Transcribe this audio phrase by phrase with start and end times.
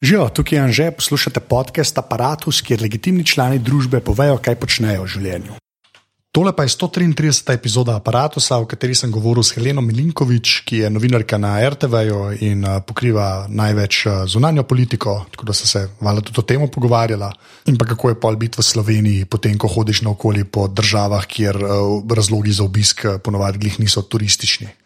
[0.00, 5.10] Živijo, tukaj je Anže, poslušate podcast Apparatus, kjer legitimni člani družbe povejo, kaj počnejo v
[5.12, 5.58] življenju.
[6.32, 7.52] Tole pa je 133.
[7.52, 12.64] epizoda Apparatusa, v kateri sem govoril s Heleno Milinkovič, ki je novinarka na RTV-ju in
[12.64, 17.28] uh, pokriva največ uh, zunanjo politiko, tako da so se valjda tudi o tem pogovarjala.
[17.68, 21.60] In pa kako je pol biti v Sloveniji, potem ko hodiš naokoli po državah, kjer
[21.60, 24.79] uh, razlogi za obisk ponovadi niso turistični.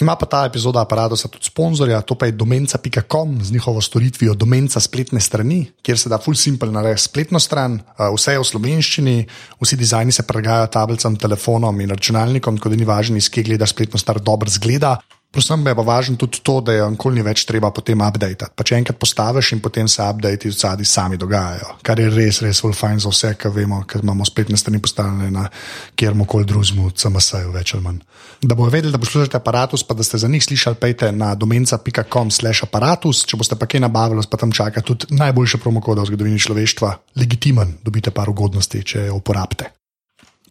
[0.00, 4.80] Ima pa ta epizoda aparata tudi sponzorja, to pa je domenca.com z njihovo storitvijo domenca
[4.80, 7.78] spletne strani, kjer se da full simple narediti spletno stran,
[8.16, 9.14] vse je v slovenščini,
[9.62, 13.70] vsi dizajni se pregajajo tablicam, telefonom in računalnikom, tako da ni važno, iz kje gledaš
[13.70, 14.96] spletno stran, dobro zgleda.
[15.34, 18.46] Predvsem je pa važno tudi to, da je nikoli več treba potem update.
[18.54, 22.38] Pa če enkrat postaviš in potem se update v zadnji sami dogajajo, kar je res,
[22.44, 25.48] res zelo fajn za vse, kar vemo, ker imamo spletne strani postavljene na
[25.98, 28.00] kjerkoli drugemu, CMS-ju več ali manj.
[28.46, 31.34] Da bomo vedeli, da bo služite aparatus, pa da ste za njih slišali, pejte na
[31.34, 36.12] domenca.com slash aparatus, če boste pa kaj nabavili, pa tam čaka tudi najboljše promokode v
[36.12, 39.74] zgodovini človeštva, legitimen, dobite par ugodnosti, če jo uporabite.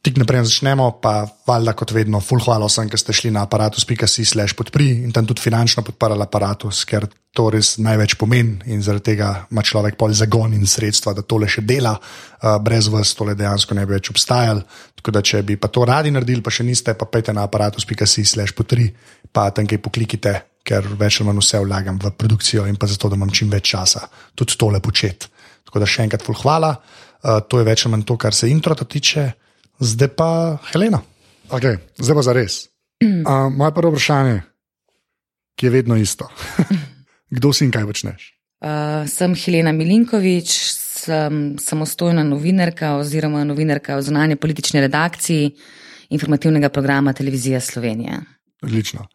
[0.03, 4.51] Tik naprej začnemo, pa valjda kot vedno, full hvala vsem, ki ste šli na aparatus.si/slash
[4.59, 9.29] podpri in tam tudi finančno podprli aparatus, ker to res največ pomeni in zaradi tega
[9.47, 13.77] ima človek pol zagon in sredstva, da tole še dela, uh, brez vas tole dejansko
[13.77, 14.59] ne bi več obstajal.
[14.99, 18.51] Tako da, če bi pa to radi naredili, pa še niste, pa pejte na aparatus.si/slash
[18.57, 18.89] podpri,
[19.31, 20.33] pa tam kaj poklikite,
[20.67, 23.71] ker več ali manj vse vlagam v produkcijo in pa zato, da imam čim več
[23.71, 24.03] časa
[24.35, 25.31] tudi tole početi.
[25.63, 28.51] Tako da še enkrat full hvala, uh, to je več ali manj to, kar se
[28.51, 29.25] intro tiče
[29.83, 31.01] zdaj pa Helena.
[31.51, 32.53] Okay, zdaj pa za res.
[33.03, 34.41] Uh, moje prvo vprašanje,
[35.59, 36.29] ki je vedno isto.
[37.35, 38.31] Kdo si in kaj počneš?
[38.63, 40.49] Uh, sem Helena Milinkovič,
[41.03, 45.51] sem samostojna novinarka oziroma novinarka v zunanji politični redakciji
[46.15, 48.21] informativnega programa Televizija Slovenija.
[48.63, 49.07] Odlično.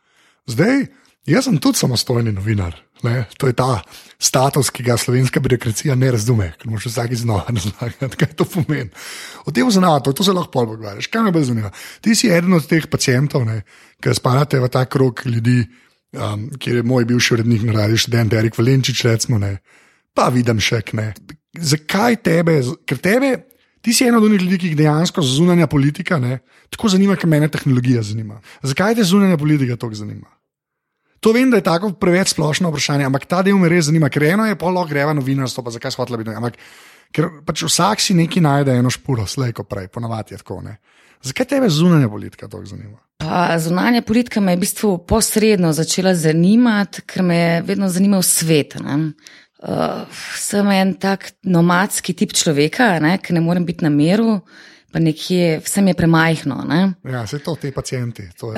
[0.47, 0.87] Zdaj,
[1.29, 2.77] jaz sem tudi samostojni novinar.
[3.03, 3.25] Ne?
[3.39, 3.83] To je ta
[4.19, 8.91] status, ki ga slovenska birokracija ne razume, ker moraš vsake znova razlagati, kaj to pomeni.
[9.47, 11.07] O tem zanima, to, se lahko pogovarjaš.
[11.07, 11.71] Kaj me zanima?
[12.01, 13.47] Ti si eden od teh pacijentov,
[14.03, 15.61] ki spadate v ta krog ljudi,
[16.17, 19.59] um, kjer je moj bivši urednik na radiju, študent Erik Valenčič, recimo, ne?
[20.15, 21.13] pa vidim še ne.
[21.55, 23.31] Zakaj tebe, ker tebe,
[23.83, 26.41] ti si eden od njih ljudi, ki jih dejansko zunanja politika, ne?
[26.75, 28.41] tako zanima, ker mene tehnologija zanima.
[28.67, 30.38] Zakaj te zunanja politika tako zanima?
[31.21, 34.23] To vem, da je tako preveč splošno vprašanje, ampak ta del me res zanima, ker
[34.29, 36.35] eno je polo greva novinarstvo, pa zakaj shvatila biti.
[36.37, 36.61] Ampak
[37.15, 40.61] ker pač vsak si neki najde eno špuro, slejko prej, ponavadi je tako.
[40.63, 40.79] Ne?
[41.27, 42.99] Zakaj tebe zunanja politika tako zanima?
[43.19, 48.23] Pa, zunanja politika me je v bistvu posredno začela zanimati, ker me je vedno zanimal
[48.23, 48.77] svet.
[48.79, 50.07] Uh,
[50.39, 54.39] sem en tak nomadski tip človeka, ki ne morem biti na meru
[54.93, 56.63] pa nekje vsem je premajhno.
[56.69, 56.93] Ne?
[57.13, 58.29] Ja, se to ti pacijenti.
[58.43, 58.55] Uh,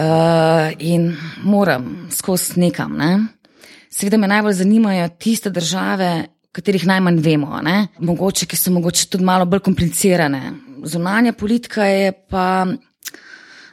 [0.79, 2.97] in moram skozi nekam.
[2.97, 3.27] Ne?
[3.91, 7.89] Seveda me najbolj zanimajo tiste države, katerih najmanj vemo, ne?
[7.99, 10.53] mogoče, ki so mogoče tudi malo bolj komplicirane.
[10.85, 12.67] Zunanja politika je pa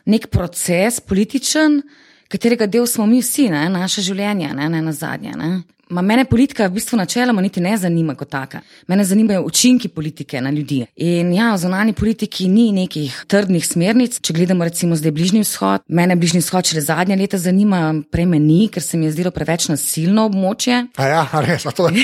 [0.05, 1.81] nek proces, političen,
[2.27, 3.67] katerega del smo mi vsi, ne?
[3.69, 5.33] naše življenje, ne, ne na zadnje.
[5.37, 5.51] Ne?
[5.89, 8.59] Ma mene politika v bistvu načeloma niti ne zanima kot taka.
[8.87, 10.85] Mene zanimajo učinki politike na ljudi.
[10.95, 14.19] In ja, v zonani politiki ni nekih trdnih smernic.
[14.19, 18.39] Če gledamo recimo zdaj Bližnji vzhod, mene Bližnji vzhod še zadnja leta zanima, prej me
[18.39, 20.83] ni, ker se mi je zdelo preveč nasilno območje.
[20.97, 22.03] A ja, res, a to je.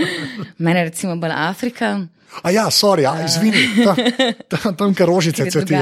[0.64, 1.96] mene recimo bolj Afrika.
[2.42, 3.84] A ja, sorry, ja, izvini,
[4.48, 5.80] tam, tam kar rožice cvetijo.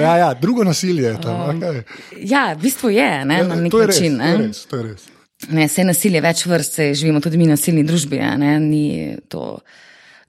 [0.00, 1.40] Ja, ja, drugo nasilje je tam.
[1.50, 1.82] Um, okay.
[2.16, 4.16] Ja, v bistvu je, ne, na nek način.
[4.16, 5.10] To je res, to je res.
[5.48, 8.18] Ne, vse nasilje več vrst, živimo tudi mi v nasilni družbi.
[8.38, 8.84] Ne, ni
[9.32, 9.62] to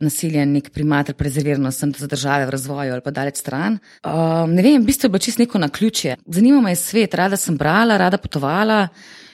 [0.01, 3.77] nasilje nek primat, prezervirano sem za države v razvoju ali pa daleč stran.
[4.03, 6.15] Uh, ne vem, v bistvu je bilo čisto neko na ključje.
[6.25, 8.87] Zanima me svet, rada sem brala, rada potovala,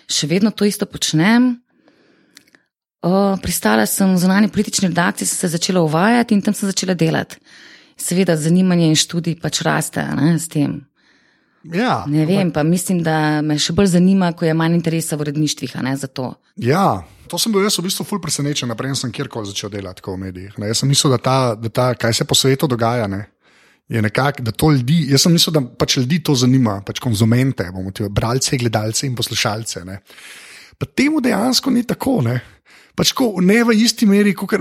[0.09, 1.55] še vedno to isto počnem.
[3.05, 6.97] Uh, pristala sem v zunanji politični redakciji, sem se začela uvajati in tam sem začela
[6.97, 7.37] delati.
[7.97, 10.81] Seveda, zanimanje in študij pač raste ne, s tem.
[11.73, 15.27] Ja, ne vem, pa mislim, da me še bolj zanima, ko je manj interesa v
[15.27, 15.75] uredništvih.
[16.63, 20.17] Ja, to sem bil jaz v bistvu ful presenečen, prej sem kjerkoli začel delati v
[20.21, 20.57] medijih.
[20.61, 20.71] Ne.
[20.71, 23.07] Jaz sem mislil, da, ta, da ta, kaj se po svetu dogaja.
[23.11, 23.25] Ne.
[23.87, 27.69] Je nekako, da to ljudi, jaz sem mislil, da pač ljudi to zanima, pač konzumente,
[27.71, 29.85] bomo ti bralce, gledalce in poslušalce.
[29.87, 30.01] Ne.
[30.77, 32.21] Pa temu dejansko ni tako.
[32.25, 32.39] Ne
[32.97, 34.55] pač ko, ne v isti meri, kot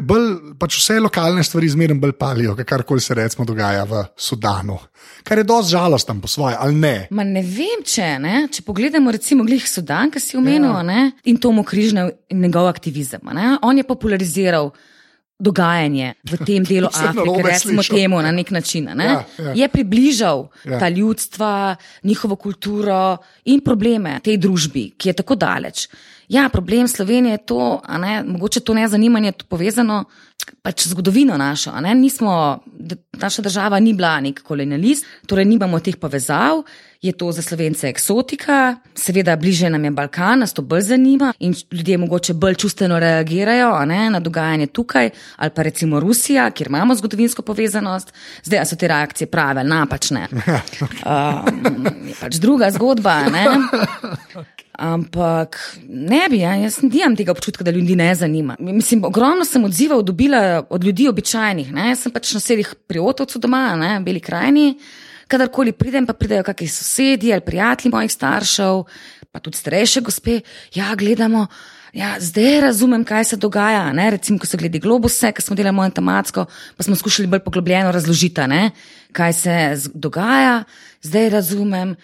[0.61, 4.77] pač vse lokalne stvari zmeraj bolj palijo, kar koli se recimo dogaja v Sudanu.
[5.27, 6.97] Kar je dosti žalostno po svoje, ali ne?
[7.11, 8.35] Ma ne vem, če, ne?
[8.53, 11.07] če pogledamo recimo glih Sudan, ki si omenil, ja.
[11.25, 13.25] in Tomo Križne in njegov aktivizem.
[13.33, 13.57] Ne?
[13.65, 14.71] On je populariziral
[15.37, 17.97] dogajanje v tem delu Afrike, recimo slišal.
[17.97, 18.91] temu na nek način.
[18.97, 19.05] Ne?
[19.05, 19.53] Ja, ja.
[19.65, 20.79] Je približal Ja.
[20.81, 25.89] ta ljudstva, njihovo kulturo in probleme tej družbi, ki je tako daleč.
[26.29, 30.05] Ja, problem Slovenije je to, ne, mogoče to nezanimanje je povezano
[30.63, 31.73] pač z zgodovino našo.
[31.81, 32.59] Ne, nismo,
[33.13, 36.63] naša država ni bila nek kolonialist, torej nimamo teh povezav,
[37.03, 41.55] je to za slovence eksotika, seveda bliže nam je Balkan, nas to bolj zanima in
[41.73, 46.95] ljudje mogoče bolj čustveno reagirajo ne, na dogajanje tukaj, ali pa recimo Rusija, kjer imamo
[46.95, 48.13] zgodovinsko povezanost.
[48.45, 50.27] Zdaj, so te reakcije prave ali napačne.
[51.07, 53.15] Um, je pač druga zgodba.
[53.31, 53.45] Ne?
[54.77, 55.57] Ampak
[55.89, 58.57] ne bi, ja, jaz nimam tega občutka, da ljudi ne zanima.
[58.61, 61.73] Mislim, ogromno sem odzivov dobila od ljudi običajnih.
[61.73, 61.89] Ne?
[61.95, 64.75] Jaz sem pač na selih pri otocu doma, ne, v Beli krajini.
[65.33, 68.83] Kadarkoli pridem, pa pridejo kakšni sosedje ali prijatelji mojih staršev,
[69.33, 70.43] pa tudi starejše gospe.
[70.77, 71.47] Ja, gledamo.
[71.97, 73.89] Ja, zdaj razumem, kaj se dogaja.
[73.97, 74.11] Ne?
[74.13, 76.45] Recimo, ko so gledi globuse, ko smo delali mojo tematsko,
[76.77, 78.71] pa smo skušali bolj poglobljeno razložiti, ne?
[79.17, 79.57] kaj se
[79.95, 80.65] dogaja.
[81.03, 81.97] Zdaj razumem.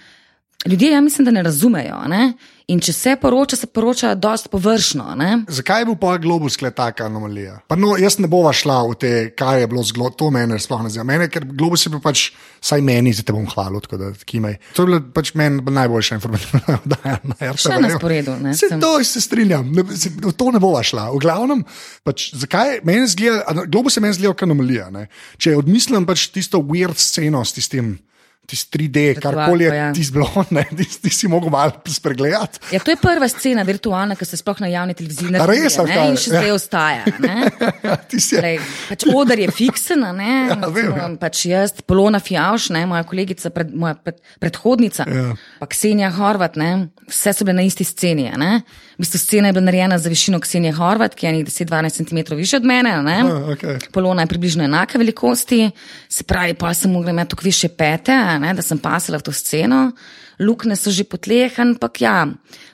[0.67, 1.97] Ljudje, ja, mislim, da ne razumejo.
[2.09, 2.33] Ne?
[2.71, 5.15] In če se poroča, se poroča dosti površno.
[5.19, 5.31] Ne?
[5.51, 7.57] Zakaj je bil pa globus le taka anomalija?
[7.69, 10.85] Pa no, jaz ne bova šla v te, kaj je bilo zelo, to mene sploh
[10.87, 11.09] ne zanima.
[11.13, 12.29] Mene, ker globus je bil pač,
[12.63, 14.55] saj meni, zdaj te bom hvalil, tako da kimaj.
[14.79, 17.65] To je bila pač meni najboljša informativna oddaja na RTV.
[17.67, 21.09] Še na sporedu, ne, Se to se strinjam, ne, se, to ne bova šla.
[21.17, 21.67] V glavnem,
[22.07, 24.89] pač, zakaj meni zgleda, ano- globus je meni zgleda kot anomalija.
[24.95, 25.09] Ne?
[25.43, 27.97] Če odmislim pač tisto weird sceno s tistim.
[28.43, 29.85] Tisti 3D, karkoli je ja.
[29.95, 32.59] tisti blond, ne, ti, ti si mogel malo spregledati.
[32.75, 35.63] Ja, to je prva scena virtualna, ki se sploh na javni televiziji A naredi.
[35.63, 36.17] res, ali ne, kaj?
[36.19, 37.05] Še zdaj ostaja.
[37.23, 37.37] Ne?
[38.11, 38.43] Ti si je.
[38.43, 38.59] Lej,
[38.91, 40.33] pač odar je fiksen, ne.
[40.51, 41.07] Ja, vem, ja.
[41.23, 45.33] Pač jaz, Polona Fjauš, ne, moja kolegica, pred, moja pred, predhodnica, Ja.
[45.63, 46.73] pa Ksenija Horvat, ne,
[47.09, 48.27] vse so bile na isti sceni.
[48.37, 48.65] Ne.
[49.03, 52.35] V bistvu scena je bila narejena za višino Ksenije Horvat, ki je nekaj 10-12 cm
[52.37, 52.91] više od mene.
[52.95, 53.79] Ah, okej.
[53.93, 55.71] Polona je približno enake velikosti,
[56.09, 59.33] se pravi, pa sem mogla imeti tako više pete, ne, da sem pasala v to
[59.33, 59.91] sceno.
[60.39, 62.27] Lukne so že po tleh, ampak ja,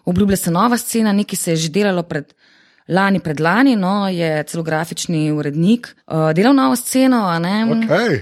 [0.04, 2.34] obljublja se nova scena, nekaj se je že delalo pred.
[2.88, 7.64] Lani predlani, no, je celo grafični urednik uh, delal novo sceno, ne.
[7.64, 8.20] Okay.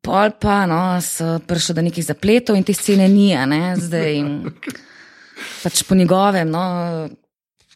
[0.00, 4.20] Pol pa, no, so prišli do nekih zapletov in te scene ni, ne, zdaj.
[5.62, 6.64] Pač po njegovem, no,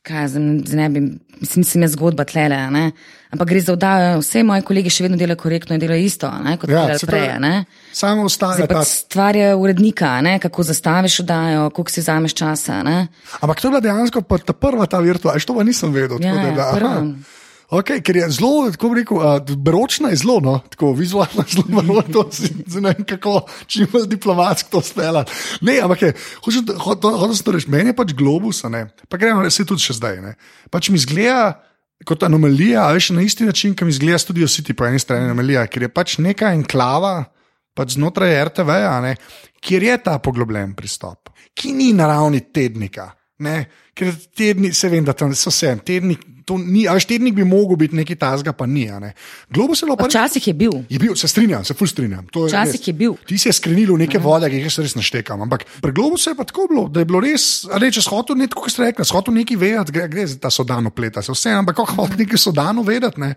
[0.03, 0.43] kaj zdaj
[0.73, 1.01] ne bi,
[1.41, 2.91] mislim, mislim, je zgodba tlele, ne.
[3.31, 6.57] Ampak gre za vdajo, vse moji kolegi še vedno delajo korektno in delajo isto, ne,
[6.57, 7.65] kot Ja, prej, ne.
[7.93, 8.75] Samo ostane Zdaj ta.
[8.75, 13.09] pač stvar je urednika, ne, kako zastaviš vdajo, koliko si vzameš časa, ne.
[13.41, 16.19] Ampak to je bila dejansko ta prva ta virtualna, to pa nisem vedel.
[16.19, 16.91] Ja, da bila- prva.
[16.91, 17.40] aha.
[17.71, 19.21] Okay, ker je zelo, tako bi rekel,
[19.63, 22.51] beročna je zelo, no, tako vizualno zelo malo, to si
[22.81, 25.33] ne vem, kako čim bolj diplomatsko to speljati.
[25.63, 26.13] Ne, ampak je,
[26.45, 29.63] hočem ho- to- hočem se to reči, meni je pač globus, ne, pa gremo, se
[29.65, 30.35] tudi še zdaj, ne.
[30.71, 31.61] Pač mi zgleda
[32.09, 35.29] kot anomalija, a veš, na isti način, kot mi zgleda Studio City po eni strani
[35.31, 37.29] anomalija, ker je pač neka enklava,
[37.77, 38.71] pač znotraj RTV,
[39.07, 39.15] ne,
[39.63, 43.13] kjer je ta poglobljen pristop, ki ni na ravni tednika.
[43.41, 43.71] Ne,
[44.01, 46.23] ker tedni, se vem, da tam so vse, tednik,
[46.65, 48.89] ni, až tednik bi mogel biti nekaj tasga, pa ni.
[48.91, 49.13] a ne.
[49.53, 49.97] Globus je bilo.
[50.01, 52.27] Včasih je bil, Je bil, se strinjam, se ful strinjam.
[52.27, 53.15] Včasih je bil.
[53.29, 55.45] Ti si je skrenil v neke vode, ki jih res naštekam.
[55.45, 58.41] Ampak pri globusu je pa tako bilo, da je bilo res, a ne če shotel
[58.41, 61.53] nekaj, kot ste rekli, shotel nekaj vedeti, gre, gre za ta sodano pleta, se vse,
[61.61, 63.35] ampak ko hotel nekaj sodano vedeti, ne,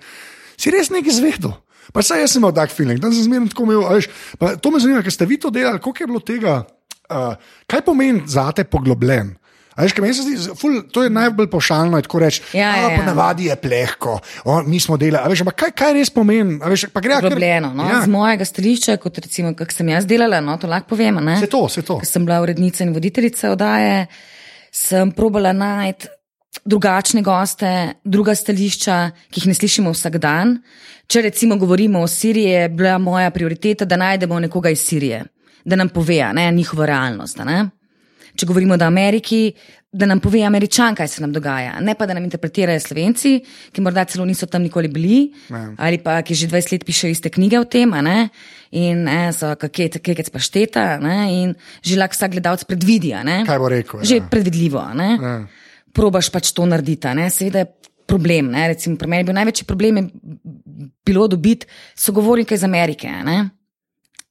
[0.57, 1.53] si res nekaj zvedel.
[1.91, 3.83] Pa saj jaz sem imel tak feeling, da sem zmerno tako imel.
[3.91, 4.07] Veš,
[4.39, 6.61] pa to me zanima, ker ste vi to delali, koliko je bilo tega,
[7.11, 7.33] uh,
[7.67, 9.33] kaj pomeni zate poglobljen.
[9.75, 12.41] A Veš, kaj meni se zdi, ful, to je najbolj pošaljno, tako reči.
[12.53, 12.99] Ja, "A, ja, ja.
[12.99, 14.15] Ponavadi je plehko,
[14.45, 15.29] o, mi smo delali.
[15.29, 16.59] Veš, ampak kaj, kaj res pomeni?
[16.59, 17.73] Veš, gre kar- globljeno.
[17.73, 17.83] No?
[17.83, 18.01] Ja.
[18.01, 21.15] Z mojega stališča, kot recimo, kak sem jaz delala, no, to lahko povem.
[21.15, 21.39] Ne?
[21.39, 21.99] Se to, se to.
[21.99, 24.07] Ko sem bila urednica in voditeljica oddaje,
[24.71, 26.07] sem probala najti
[26.65, 27.69] drugačne goste,
[28.05, 28.97] druga stališča,
[29.31, 30.59] ki jih ne slišimo vsak dan.
[31.07, 35.23] Če recimo govorimo o Siriji, je bila moja prioriteta, da najdemo nekoga iz Sirije,
[35.65, 37.37] da nam pove ne, njihovo realnost.
[37.37, 37.69] Ne?
[38.35, 39.53] Če govorimo o Ameriki,
[39.93, 43.33] da nam pove američan, kaj se nam dogaja, ne pa da nam interpretirajo slovenci,
[43.71, 45.75] ki morda celo niso tam nikoli bili, Ne.
[45.77, 48.29] ali pa ki že 20 let pišejo iste knjige o tem, ne,
[48.71, 51.53] in ne, so kakec pašteta, ne, in
[51.85, 53.43] že lahko vsak gledalec predvidi, ne.
[53.45, 54.01] Kaj bo rekel?
[54.01, 54.27] Že ja.
[54.29, 55.09] predvidljivo, ne.
[55.21, 55.37] Ja.
[55.93, 57.29] Probaš pač to narediti, ne.
[57.29, 57.69] Seveda je
[58.09, 58.67] problem, ne.
[58.73, 60.09] Recimo, pri meni je bil največji problem je
[61.05, 63.49] bilo dobiti sogovornike iz Amerike, ne.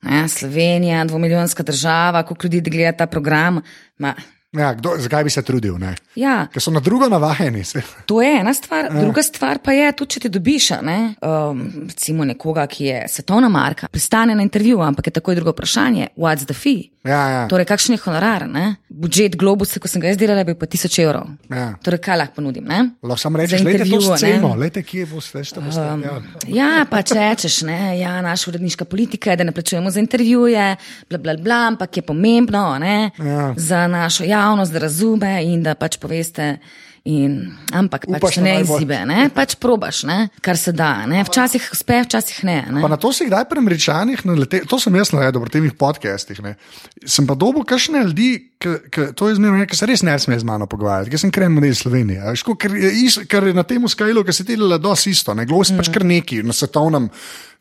[0.02, 3.61] Ne, Slovenija, dvomilijonska država, koliko ljudi gleda ta program.
[3.99, 4.14] Ma,
[4.52, 5.78] Ja, kdo, zakaj bi se trudil?
[5.78, 5.94] Ne?
[6.14, 7.64] Ja, Ker so na drugo navajeni.
[7.64, 8.90] se- to je ena stvar.
[8.92, 13.04] Druga stvar pa je tudi, če ti dobiš, a ne, um, recimo nekoga, ki je
[13.09, 16.90] svetovna marka, pristane na intervju, ampak je takoj drugo vprašanje: what's the fee?
[17.02, 17.49] Ja, ja.
[17.49, 18.44] Torej, kakšen je honorar?
[18.49, 18.76] Ne?
[18.88, 21.25] Budžet Globusa, ko sem ga jaz delala, je bil pa tisoč evrov.
[21.50, 21.73] Ja.
[21.82, 22.64] Torej, kaj lahko ponudim?
[22.64, 22.90] Ne?
[23.02, 26.23] Lahko samo rečeš, da je to sceno, lejte, kje bo vse to Um, postalo.
[26.49, 30.76] ja, pa če rečeš, ne, ja, naša uredniška politika je, da ne plačujemo za intervjuje,
[31.11, 33.54] bla, bla, bla, ampak je pomembno ne, Ja.
[33.56, 36.57] za našo javnost, da razume in da pač poveste.
[37.02, 39.26] In, ampak Upaš pač ne izzibe, ne?
[39.35, 40.30] pač probaš, ne?
[40.38, 41.02] kar se da.
[41.11, 41.25] Ne?
[41.26, 42.61] Včasih uspe, včasih ne.
[42.71, 42.78] ne?
[42.78, 46.38] Pa na to si kdaj pri američanih naletel, to sem jaz naredil pri teh podcastih.
[46.47, 46.54] Ne.
[47.02, 50.47] Sem pa dobil kakšne ljudi, ki to je zmerno, ki se res ne sme z
[50.47, 52.23] mano pogovarjati, ker sem kren model Slovenije.
[52.23, 54.78] a veš, ko- Ker je, is, ker je na tem skalu, ki se ti dela
[54.78, 57.11] dosti isto, ne glo si pač kar neki na svetovnem.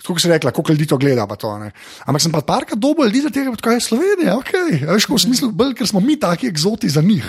[0.06, 1.26] Tako se rekla, koliko ljudi to gleda.
[1.26, 1.74] To, ne.
[2.06, 4.54] Ampak sem pa parka dobil ljudi, da tega tako je Slovenija, ok.
[4.86, 7.26] Veš, v smislu, bolj, ker smo mi taki eksoti za njih.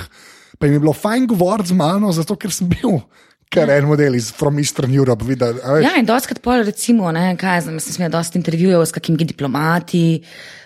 [0.59, 3.01] Pa jim je bilo fajn govoriti z mano, zato ker sem bil.
[3.53, 7.67] Ker en model iz From Eastern Europe, videl, Ja, in doskrat pol, recimo, ne, kaj
[7.67, 10.23] znam, sem imel dosti intervjujev s kakimi diplomati,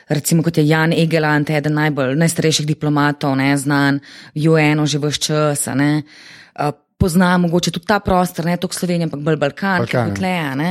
[0.08, 3.98] recimo kot je Jan Egeland, eden najbolj najstarejših diplomatov, ne, znan,
[4.36, 5.90] v UN-u že vse čas, a ne.
[6.96, 10.30] Pozna mogoče tudi ta prostor, ne toliko Slovenija, ampak bolj Balkan, Balkan, kot le.
[10.38, 10.70] a ne.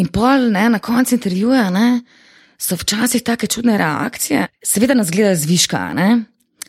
[0.00, 2.00] In pol, ne, na koncu intervjuja, ne,
[2.56, 4.46] so včasih take čudne reakcije.
[4.64, 6.08] Seveda nas gledajo zviška, ne.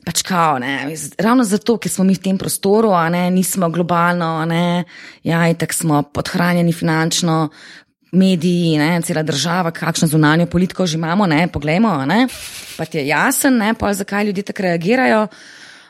[0.07, 0.87] Pač kao, ne,
[1.19, 4.85] ravno zato, ker smo mi v tem prostoru, a ne, nismo globalno, a ne,
[5.27, 7.49] ja, in tako smo podhranjeni finančno,
[8.15, 12.21] mediji, ne, cela država, kakšno zunanjo politiko že imamo, ne, poglejmo, ne,
[12.77, 15.27] pa ti je jasen, ne, pa zakaj ljudje tako reagirajo.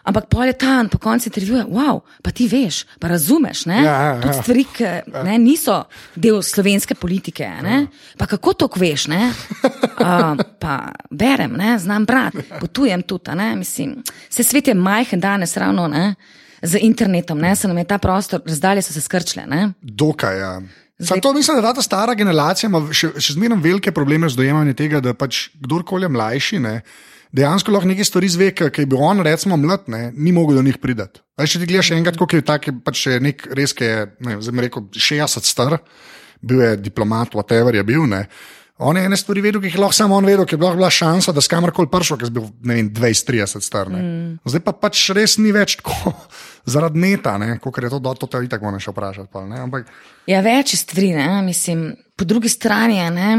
[0.08, 3.82] Ampak pol je tam, po koncu intervjuja, wow, pa ti veš, pa razumeš, ne?
[3.84, 4.42] Ja, ja, Tudi ja.
[4.42, 4.92] stvari, ki
[5.28, 5.82] ne, niso
[6.16, 7.82] del slovenske politike, ne?
[8.18, 9.34] Pa kako to veš, ne?
[10.00, 13.98] Uh, pa berem, ne, znam brati, potujem tudi, mislim,
[14.30, 16.16] se svet je majhen danes ravno, ne,
[16.62, 19.74] z internetom, ne, se nam je ta prostor, razdalje so se skrčile, ne.
[19.82, 20.40] Dokaj.
[20.40, 20.62] Ja.
[21.00, 24.74] Zdaj- Zato mislim, da ta stara generacija ima še, še zmeraj velike probleme z dojemanjem
[24.76, 26.60] tega, da pač kdorkoli je mlajši.
[26.60, 26.82] Ne,
[27.38, 30.58] Dejansko lahko nekaj stvari zve, ki ki je bil on, recimo, mlad, ne, ni mogel
[30.58, 31.22] do njih priti.
[31.38, 34.38] Če ti gledaš enkrat, kako je tak, je pač še nek res, ki je, ne,
[34.42, 35.78] zdaj rekel, 60 star,
[36.42, 38.08] bil je diplomat, whatever je bil.
[38.10, 38.26] Ne.
[38.78, 40.78] On je ene stvari vedel, ki jih je lahko samo on vedel, ki je lahko
[40.78, 43.90] bila šansa, da s kamorkoli prišel, ker je bil ne vem, 20-30 star.
[43.90, 44.36] Mm.
[44.46, 46.14] Zdaj pa pač res ni več tako
[46.74, 49.32] zaradi neta, kot je to, da to te itak moraš vprašati.
[49.34, 49.90] pol, ne, Ampak
[50.30, 51.42] Ja, več je stvari, ne?
[51.42, 53.30] mislim, po drugi strani, ne,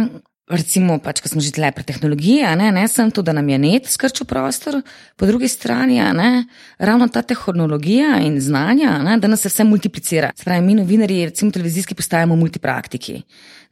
[0.51, 3.59] recimo, pač, ko smo že tle pri tehnologiji, ne, ne samo to, da nam je
[3.61, 4.81] net skrčil prostor,
[5.17, 10.33] po drugi strani, ne, ravno ta tehnologija in znanja, ne, da nas se vse multiplicira.
[10.37, 13.23] Spravi, mi novinari, recimo televizijski, postajamo multipraktiki.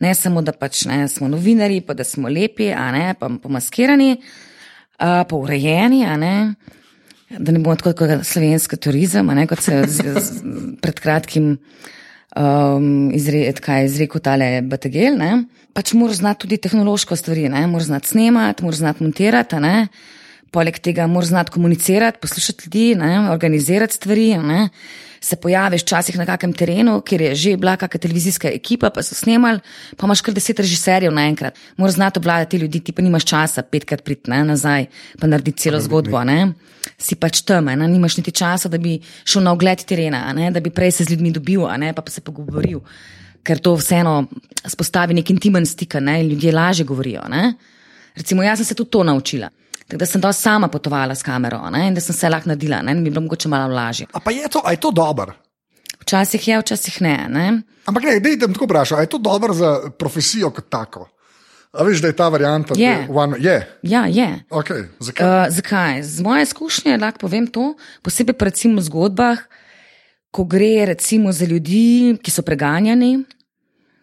[0.04, 4.16] Ne samo, da pač ne smo novinari, pa da smo lepi, a ne, pa pomaskirani,
[4.98, 6.36] a, pa urejeni, a ne.
[7.26, 10.12] Da ne bomo tako kot slovenski turizem, ne kot se z,
[10.82, 11.56] pred kratkim
[12.36, 15.16] um, izre, kaj je izrekel tale Bategel.
[15.18, 15.44] Ne?
[15.76, 17.66] Pač moraš znati tudi tehnološko stvari, ne?
[17.66, 19.88] moraš znati snemati, moraš znati montirati, ne?
[20.50, 23.30] Poleg tega moraš znati komunicirati, poslušati ljudi, ne?
[23.30, 24.36] organizirati stvari.
[24.38, 24.68] Ne?
[25.20, 29.14] Se pojaviš včasih na kakem terenu, kjer je že bila kakšna televizijska ekipa, pa so
[29.14, 29.60] snemali,
[29.96, 31.58] pa imaš kar deset režiserjev naenkrat.
[31.76, 34.86] Moraš znati obvladati ljudi, ti pa nimaš časa petkrat priti ne, nazaj,
[35.20, 36.22] pa narediti celo zgodbo.
[36.24, 36.52] Ne?
[36.98, 37.88] Si pač tam, ne?
[37.88, 40.50] nimaš niti časa, da bi šel na ogled terena, ne?
[40.50, 41.92] da bi prej se z ljudmi dobil, ne?
[41.92, 42.84] pa, pa se pogovoril.
[43.42, 44.26] Ker to vseeno
[44.66, 46.20] spostavi nek intimen stik, ne?
[46.20, 47.24] in ljudje lažje govorijo.
[47.28, 47.54] Ne?
[48.16, 49.50] Recimo, jaz sem se tudi to naučila.
[49.86, 51.86] Tako da sem dosti sama potovala s kamero ne?
[51.88, 52.92] in da sem se lahko naredila ne?
[52.92, 54.06] in bi bilo mogoče malo lažje.
[54.12, 55.32] A pa je to, a je to dobro?
[56.00, 57.26] Včasih je, včasih ne.
[57.28, 57.62] ne?
[57.86, 61.08] Ampak ne, da idem tako vprašati, je to dobro za profesijo kot tako?
[61.72, 62.74] A veš, da je ta varianta?
[62.74, 63.06] da Je.
[63.10, 63.78] One, je.
[63.82, 64.44] Ja, je.
[64.50, 64.86] Okay.
[65.00, 65.26] Zakaj?
[65.26, 66.02] Uh, zakaj?
[66.02, 68.34] Z moje izkušnje lahko povem to, posebej
[68.76, 69.38] v zgodbah,
[70.30, 73.24] ko gre recimo za ljudi, ki so preganjani,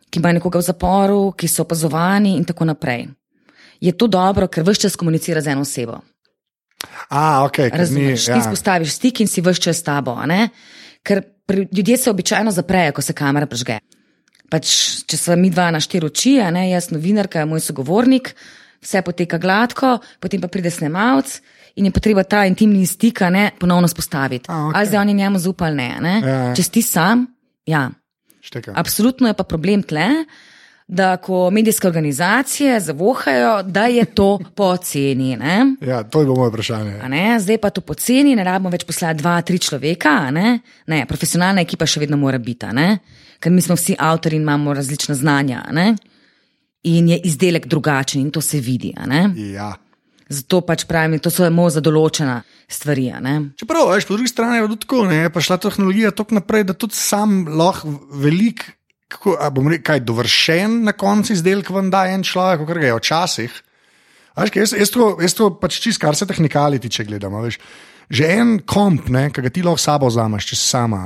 [0.09, 3.07] ki imajo nekoga v zaporu, ki so opazovani in tako naprej.
[3.81, 6.01] Je to dobro, ker vse čas komunicira z eno osebo.
[7.09, 8.35] A, okay, ker ni, Razumeš, ja.
[8.35, 10.17] ti spostaviš stik in si vse čas s tabo.
[11.03, 13.79] Ker pri, ljudje se običajno zaprejo, ko se kamera prežge.
[14.51, 14.69] Pač,
[15.09, 18.33] če smo mi dva na štiri oči, ne jaz, novinarka, moj sogovornik,
[18.83, 21.39] vse poteka gladko, potem pa pride snemalec
[21.79, 24.45] in je potreba ta intimni stik ne, ponovno spostaviti.
[24.51, 24.77] A, okej.
[24.77, 25.89] Ali zdaj oni njemu zaupali ali ne.
[26.01, 26.15] ne?
[26.21, 26.55] Ja, ja.
[26.55, 27.25] Če si sam,
[27.65, 27.89] ja.
[28.43, 28.75] Šteka.
[28.75, 30.25] Absolutno je pa problem tle,
[30.93, 35.35] da ko medijske organizacije zavohajo, da je to poceni.
[35.35, 35.75] ne.
[35.81, 36.99] Ja, to je bilo moje vprašanje.
[37.01, 40.09] A Ne, zdaj pa to poceni, ne rabimo več poslati dva, tri človeka.
[40.09, 40.59] a Ne?
[40.87, 42.97] Ne, profesionalna ekipa še vedno mora biti, a ne?
[43.39, 45.63] ker mi smo vsi avtori in imamo različna znanja.
[45.65, 45.95] a Ne?
[46.83, 48.93] In je izdelek drugačen in to se vidi.
[48.95, 49.23] a ne.
[49.49, 49.73] Ja.
[50.29, 53.09] Zato pač pravim, to so samo za določena stvari.
[53.11, 53.49] a Ne?
[53.55, 56.73] Čeprav, veš, po drugi strani je bilo tako, ne, pa šla tehnologija tako naprej, da
[56.75, 58.63] tudi sam lahko velik,
[59.13, 63.61] kako, bom rekel, kaj dovršen na koncu izdelek vam da en človek, kot je včasih.
[64.33, 67.37] Veš, jaz, jaz, to, jaz to pač čist, kar se tehnikali tiče, gledam.
[67.43, 67.59] Veš,
[68.09, 71.05] že en komp, ki ga ti lahko sabo vzameš, če si sama,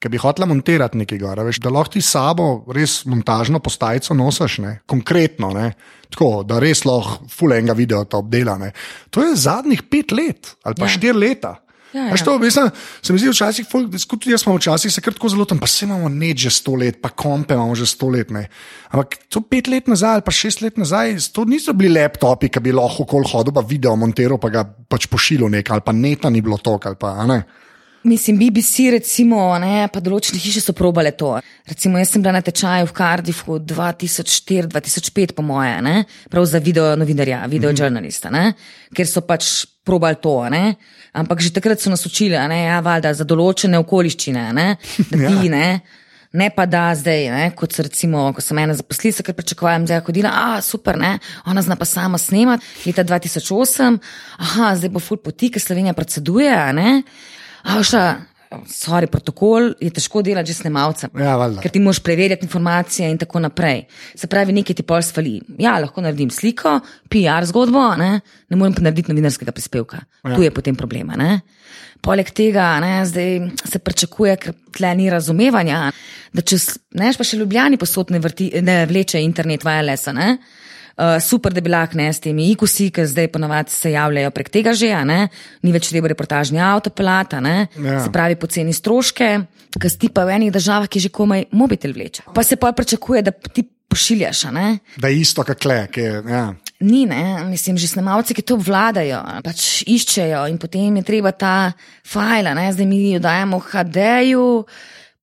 [0.00, 4.58] ki bi hotela montirati nekaj gor, veš, da lahko ti sabo res montažno postajico nosiš,
[4.64, 5.72] ne, konkretno, ne,
[6.08, 8.56] tako, da res lahko fulenga video to obdela.
[8.60, 8.72] Ne.
[9.12, 10.94] To je zadnjih pet let ali pa ja.
[10.96, 11.58] štiri leta.
[11.92, 12.16] Ja, ja.
[12.24, 12.70] to, mislim,
[13.02, 13.66] se mi zdi včasih,
[14.08, 16.74] tudi jaz smo včasih se kar tako zelo tam, pa se imamo neč že sto
[16.78, 18.30] let, pa kompe imamo že sto let.
[18.30, 18.46] Ne.
[18.90, 22.62] Ampak to pet let nazaj ali pa šest let nazaj, to niso bili laptopi, ki
[22.62, 26.30] bi lahko okol hodil, pa video montiral, pa ga pač pošiljal nekaj, ali pa neta
[26.30, 27.42] ni bilo to, ali pa ne.
[28.02, 31.34] Mislim, BBC, recimo, ne, pa določene hiše so probale to.
[31.68, 35.96] Recimo, jaz sem bila na tečaju v Cardiffu 2004-2005, po moje, ne,
[36.32, 38.54] prav za video novinarja, video žurnalista, ne,
[38.96, 39.50] ker so pač
[39.90, 40.36] probali to.
[40.52, 40.76] Ne.
[41.12, 44.68] Ampak že takrat so nas učili, a ne, ja, valjda, za določene okoliščine, ne,
[45.10, 45.66] da ti ne.
[46.30, 49.96] Ne pa da zdaj, ne, kot so recimo, ko sem ena zaposlila, ker pričakujem, da
[49.96, 51.16] je hodila, a super, ne,
[51.50, 53.98] ona zna pa sama snemati, leta 2008,
[54.38, 57.00] aha, zdaj bo ful poti, ker Slovenija predseduje, a ne.
[57.66, 58.04] A šta,
[58.66, 61.12] sorry, protokol je težko delati že snemalcem.
[61.18, 61.62] Ja, valjda.
[61.62, 63.84] Ker ti moraš preverjati informacije in tako naprej.
[64.18, 65.38] Se pravi, nekaj ti pol svali.
[65.58, 66.78] Ja, lahko naredim sliko,
[67.12, 70.02] PR zgodbo, ne, ne morem pa narediti novinarskega prispevka.
[70.24, 70.34] Ja.
[70.34, 71.18] Tu je potem problema.
[71.20, 71.40] Ne.
[72.02, 75.90] Poleg tega ne, zdaj se pričakuje, ker tle ni razumevanja,
[76.32, 76.58] da če
[76.98, 80.10] ne, pa še Ljubljani posod ne, vrti, ne vleče internet wireless.
[80.16, 80.38] Ne.
[80.96, 84.90] Uh, super, lahko ne s temi ikusi, ker zdaj ponovadi se javljajo prek tega že,
[85.04, 85.28] ne?
[85.62, 87.68] ni več treba reportažni avto pelata, ne?
[87.78, 88.00] Ja.
[88.04, 89.28] se pravi poceni stroške,
[89.78, 92.30] ker ti pa v enih državah, ki že komaj mobitel vleče.
[92.34, 94.78] Pa se pa pričakuje, da ti pošiljaš, ne?
[94.96, 95.86] Da je isto, kot kle.
[95.90, 96.54] ki je, Ja.
[96.80, 101.72] Ni, ne, mislim, že snemalci, ki to obvladajo, pač iščejo in potem je treba ta
[102.08, 104.46] fajl, a ne, zdaj mi jo dajemo v HD-ju,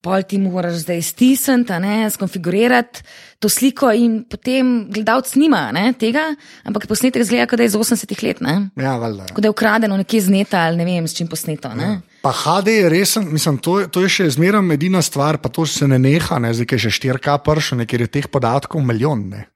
[0.02, 3.02] pol ti moraš zdaj stisniti, ne, skonfigurirati
[3.40, 6.24] to sliko in potem gledalec nima ne, tega,
[6.66, 8.56] ampak posnetek zgleda, kot da je iz 80-ih let, ne.
[8.80, 9.28] Ja, valjda.
[9.34, 11.74] Kot da je ukradeno nekje z neta ali ne vem, s čim posneto.
[11.78, 12.00] Ne?
[12.22, 15.88] Pa HD je resen, mislim, to, to je še zmeraj edina stvar, pa to se
[15.88, 19.28] ne neha, ne, zdaj je še 4K pršo, ker je teh podatkov milijon.
[19.34, 19.48] Ne.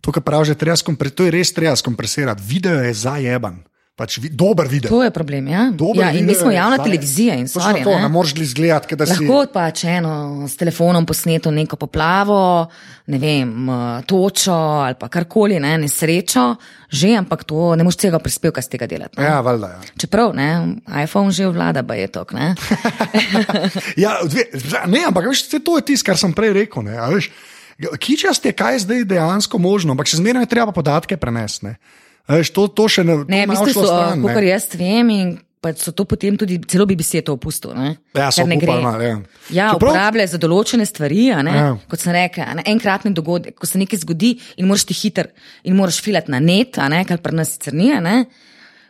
[0.00, 2.42] To, kar pravi, to je res treba skompresirati.
[2.46, 3.64] Video je zajeban,
[3.96, 4.90] pač vi, dober video.
[4.92, 5.70] To je problem, ja.
[5.72, 7.80] Dober ja mi smo javna zaje- televizija in stvari.
[7.84, 9.24] to, ne moreš izgledati, da si.
[9.24, 12.68] Lahko pa če eno s telefonom posneto neko poplavo,
[13.06, 13.54] ne vem,
[14.06, 16.56] točo ali pa karkoli, ne, nesrečo,
[16.92, 19.16] že, ampak to ne moš celega prispevka z tega delati.
[19.16, 19.24] Ne.
[19.24, 19.66] Ja, valjda.
[19.66, 19.80] Ja.
[19.96, 22.52] Čeprav, ne, iPhone že vlada, pa je to, ne.
[23.96, 24.44] Ja, dve,
[24.86, 26.84] ne, ampak veš, to je tisto, kar sem prej rekel.
[26.84, 27.00] Ne,
[27.96, 31.76] kičast je, kaj je zdaj dejansko možno, ampak še zmeraj je treba podatke prenesti.
[32.28, 34.34] Veš, to, to še ne, Ne, v bistvu so, stran, ne.
[34.34, 35.28] kot jaz vem, in
[35.62, 37.72] pač so to potem tudi, celo BBC je to opustil.
[37.74, 37.96] Ne?
[38.14, 38.74] Ja, so Ker ne gre.
[38.76, 39.14] ja.
[39.50, 41.68] Ja, Čeprav- uporabljajo za določene stvari, a ne, Ja.
[41.88, 41.98] kot
[42.42, 45.30] a ne, enkratni dogodek, ko se nekaj zgodi in moraš ti hiter
[45.64, 47.90] in moraš filati na net, ne, kar pri nas sicer ni.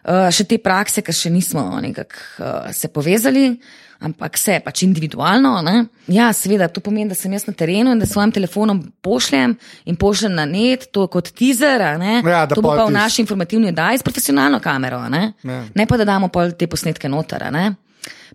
[0.07, 3.59] Uh, še te prakse, ker še nismo nekako uh, se povezali,
[4.01, 5.55] ampak vse pač individualno.
[5.65, 5.87] Ne?
[6.13, 9.57] Ja, seveda, to pomeni, da sem jaz na terenu in da s svojim telefonom pošljem
[9.87, 11.81] in pošljem na net, to kot teaser.
[11.81, 15.01] Ja, to bo pa v naši informativni oddaji s profesionalno kamero.
[15.13, 15.33] Ne?
[15.43, 15.63] Ja.
[15.75, 17.47] ne pa da damo pol te posnetke noter.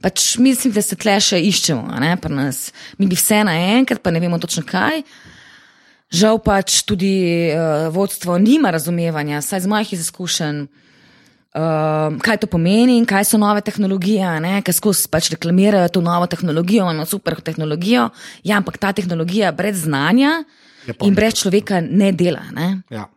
[0.01, 2.71] Pač mislim, da se tle še iščemo, a ne, pri nas.
[2.97, 5.03] Mi bi vse naenkrat, pa ne vemo točno kaj.
[6.11, 7.13] Žal pač tudi
[7.53, 10.65] uh, vodstvo nima razumevanja, saj z mojih izkušenj,
[11.55, 14.33] uh, kaj to pomeni in kaj so nove tehnologije,
[14.65, 18.09] ker skozi pač reklamirajo to novo tehnologijo, imamo super tehnologijo,
[18.43, 20.43] ja, ampak ta tehnologija brez znanja
[21.01, 22.45] in brez človeka ne dela.
[22.55, 22.81] Ne.
[22.89, 23.07] Ja.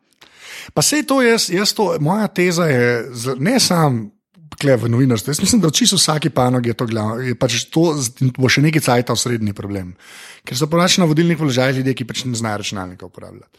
[0.75, 3.07] Pa sej to jaz, jaz to, moja teza je
[3.39, 4.11] ne sam.
[4.55, 5.33] Kle v novinarstvu.
[5.33, 7.17] Jaz mislim, da v čisto vsaki panogi je to glavno.
[7.19, 7.89] Je pač to
[8.39, 9.89] bo še nekaj cajt osrednji problem.
[10.47, 13.51] Ker so ponači na vodilnih položajih ljudje, ki pač ne znajo računalnika uporabljati.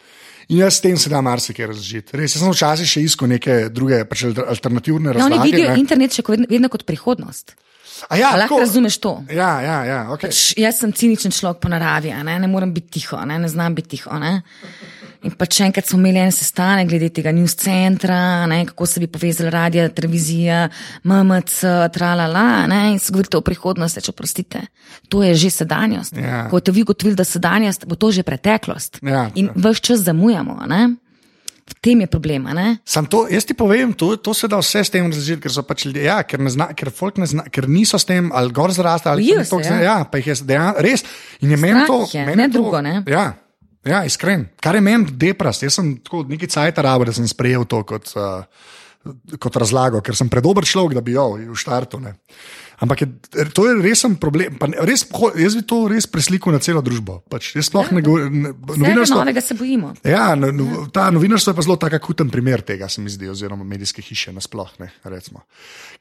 [0.47, 2.13] In jaz s tem se da marsikaj razložiti.
[2.13, 5.43] Res, jaz sem včasih še iskal neke druge pač alter- alternativne Ja, oni razlage.
[5.43, 5.79] vidijo ne.
[5.79, 7.55] internet še vedno, vedno kot prihodnost.
[8.09, 9.23] A ja, A lahko tako- razumeš to?
[9.31, 9.99] Ja, ja, ja.
[10.09, 10.27] Okay.
[10.27, 13.73] Pač jaz sem ciničen človek po naravi, ne, ne morem biti tiho, ne, ne znam
[13.73, 14.19] biti tiho.
[14.19, 14.41] Ne.
[15.25, 19.01] In pa če enkrat smo imeli en sestanek glede tega news centra, ne, kako se
[19.01, 20.65] bi povezali radio, televizija,
[21.03, 24.61] MMC, tralala, ne, in se govorite o prihodnosti, če oprostite.
[25.09, 26.17] To je že sedanjost.
[26.21, 26.45] Ja.
[26.49, 29.01] Ko boste vi ugotovili, da sedanjost, bo to že preteklost.
[29.01, 30.61] Ja, in vse čas zamujamo.
[30.69, 30.95] Ne.
[31.65, 32.45] V tem je problem.
[32.85, 35.63] Sam to, jaz ti povem, to, to se da vse s tem razložiti, ker so
[35.65, 38.69] pač ljudje, ja, ker, ne zna, ker, ne zna, ker niso s tem ali gor
[38.69, 39.81] zrasli ali se, toliko ja.
[39.81, 41.01] ja, pa jih je dejan, res.
[41.41, 43.01] In je meni Strah to, jih je, meni ne to- drugo, ne.
[43.09, 43.25] Ja,
[43.85, 44.47] ja, iskren.
[44.61, 48.11] Kar je meni deprast, jaz sem tako nekaj cajt rabo, da sem sprejel to kot.
[48.17, 48.73] Uh,
[49.37, 51.99] kot razlago, ker sem predober človek, da bi jo v štartu.
[52.01, 52.15] Ne.
[52.79, 53.07] Ampak je,
[53.55, 54.57] to je resen problem.
[54.59, 55.05] Pa ne- Res,
[55.39, 57.21] jaz bi to res preslikal na celo družbo.
[57.31, 58.51] Pač, jaz sploh ne govorim.
[58.51, 59.93] Novinarstvo, novega se bojimo.
[60.03, 63.29] ja, no, no, ta novinarstvo je pa zelo tak akuten primer tega, se mi zdi,
[63.31, 64.87] oziroma medijske hiše nasplošno.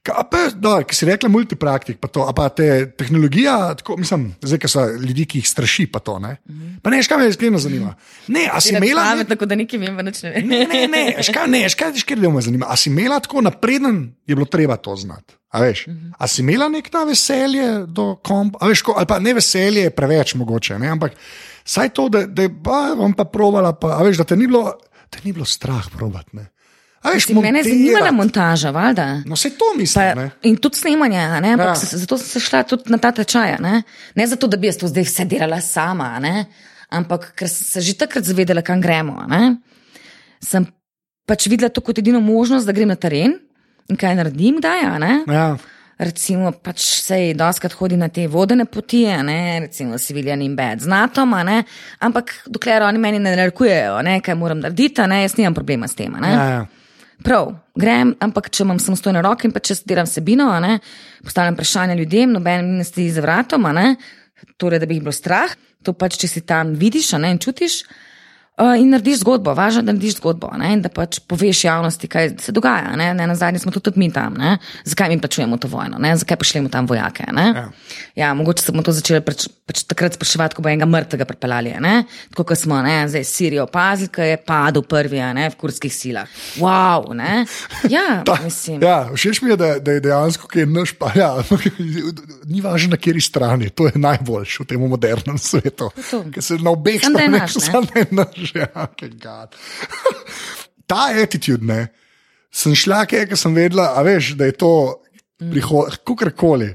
[0.05, 5.25] Ki si rekla, multipraktik, pa to, pa te tehnologija, tako, mislim, zdaj, ki so ljudi,
[5.31, 6.19] ki jih straši, pa to.
[6.19, 6.37] Ne,
[6.83, 7.95] pa ne, škaj me iskreno zanima.
[8.29, 9.07] Ne, a si imela.
[9.15, 10.49] Pamet, tako da nekaj vem, več ne vem.
[10.51, 12.67] Ne, ne, ne, škaj, ne, škaj, škaj me zanima.
[12.69, 15.39] A si imela tako napreden, je bilo treba to znati.
[15.55, 15.85] A, veš,
[16.19, 19.85] a si imela nek ta veselje do kompa, a veš, ko, ali pa ne veselje,
[19.85, 21.15] je preveč mogoče, ne, ampak
[21.65, 24.73] saj to, da, da ba, bom pa provala, pa, veš, da te ni bilo,
[25.07, 26.27] te ni bilo strah provat.
[26.33, 26.49] Ne.
[27.01, 29.07] A veš, Mislim, Mene je zanimala montaža, valjda.
[29.27, 30.17] No, se to Pa, mislim.
[30.17, 30.31] ne.
[30.43, 31.79] in tudi snemanje, ne, ampak Ja.
[31.85, 31.99] ja.
[31.99, 33.57] zato sem se šla tudi na ta tečaj.
[33.61, 33.83] Ne?
[34.15, 36.47] ne zato, da bi jaz to zdaj vse delala sama, ne?
[36.91, 39.23] ampak ker sem se že takrat zavedala, kam gremo.
[39.29, 39.57] ne.
[40.41, 40.67] Sem
[41.27, 43.39] pač videla to kot edino možnost, da grem na teren
[43.89, 45.15] in kaj naredim, da je.
[45.33, 45.47] Ja.
[45.99, 50.91] Recimo, pač sej doskrat hodi na te vodene poti, ne, recimo Civilian in Bad z
[50.91, 51.23] NATO,
[52.01, 55.95] ampak dokler oni meni ne narekujejo, ne, kaj moram narediti, ne, jaz nimam problema s
[55.95, 56.17] tem.
[56.23, 56.65] Ja, ja.
[57.25, 60.81] Prav, grem, ampak če imam samostojne roke in pa če delam sebino, ne,
[61.23, 63.95] postavljam vprašanja ljudem, noben ne stoji za vratom, ne,
[64.59, 65.55] torej, da bi jih bilo strah,
[65.87, 67.85] to pač, če si tam vidiš ne, in čutiš.
[68.55, 72.07] Uh, in narediš zgodbo, važno je, da narediš zgodbo ne, in da pač poveš javnosti,
[72.07, 72.93] kaj se dogaja.
[72.97, 74.53] Ne, ne, na zadnje smo tudi, tudi mi tam, ne,
[74.87, 77.27] zakaj mi plačujemo to vojno, ne, zakaj pošljemo tam vojake.
[77.35, 77.49] Ne.
[77.57, 77.65] Ja.
[78.15, 81.73] Ja, mogoče smo to začeli pač, pač takrat spraševati, ko bo enega mrtvega pripeljali.
[81.83, 82.05] Ne?
[82.31, 86.31] Tako kot smo ne, zdaj Sirijo opazili, ki je padel prvi ne, v kurskih silah.
[86.63, 87.43] Wow, ne?
[87.91, 88.79] Ja, Ta, mislim.
[88.87, 91.33] ja, všeč mi je, da, da je dejansko, ki je naš, pa ja,
[92.53, 95.91] ni važno na kateri strani, to je najboljš v tem modernem svetu.
[96.31, 98.07] Ker se na obeh straneh samo da je
[98.59, 99.57] ja, okay, God.
[100.91, 101.87] Ta attitude, ne,
[102.53, 105.01] sem šla, ker sem vedela, a veš, da je to
[105.51, 106.75] prihodnost, kakorkoli.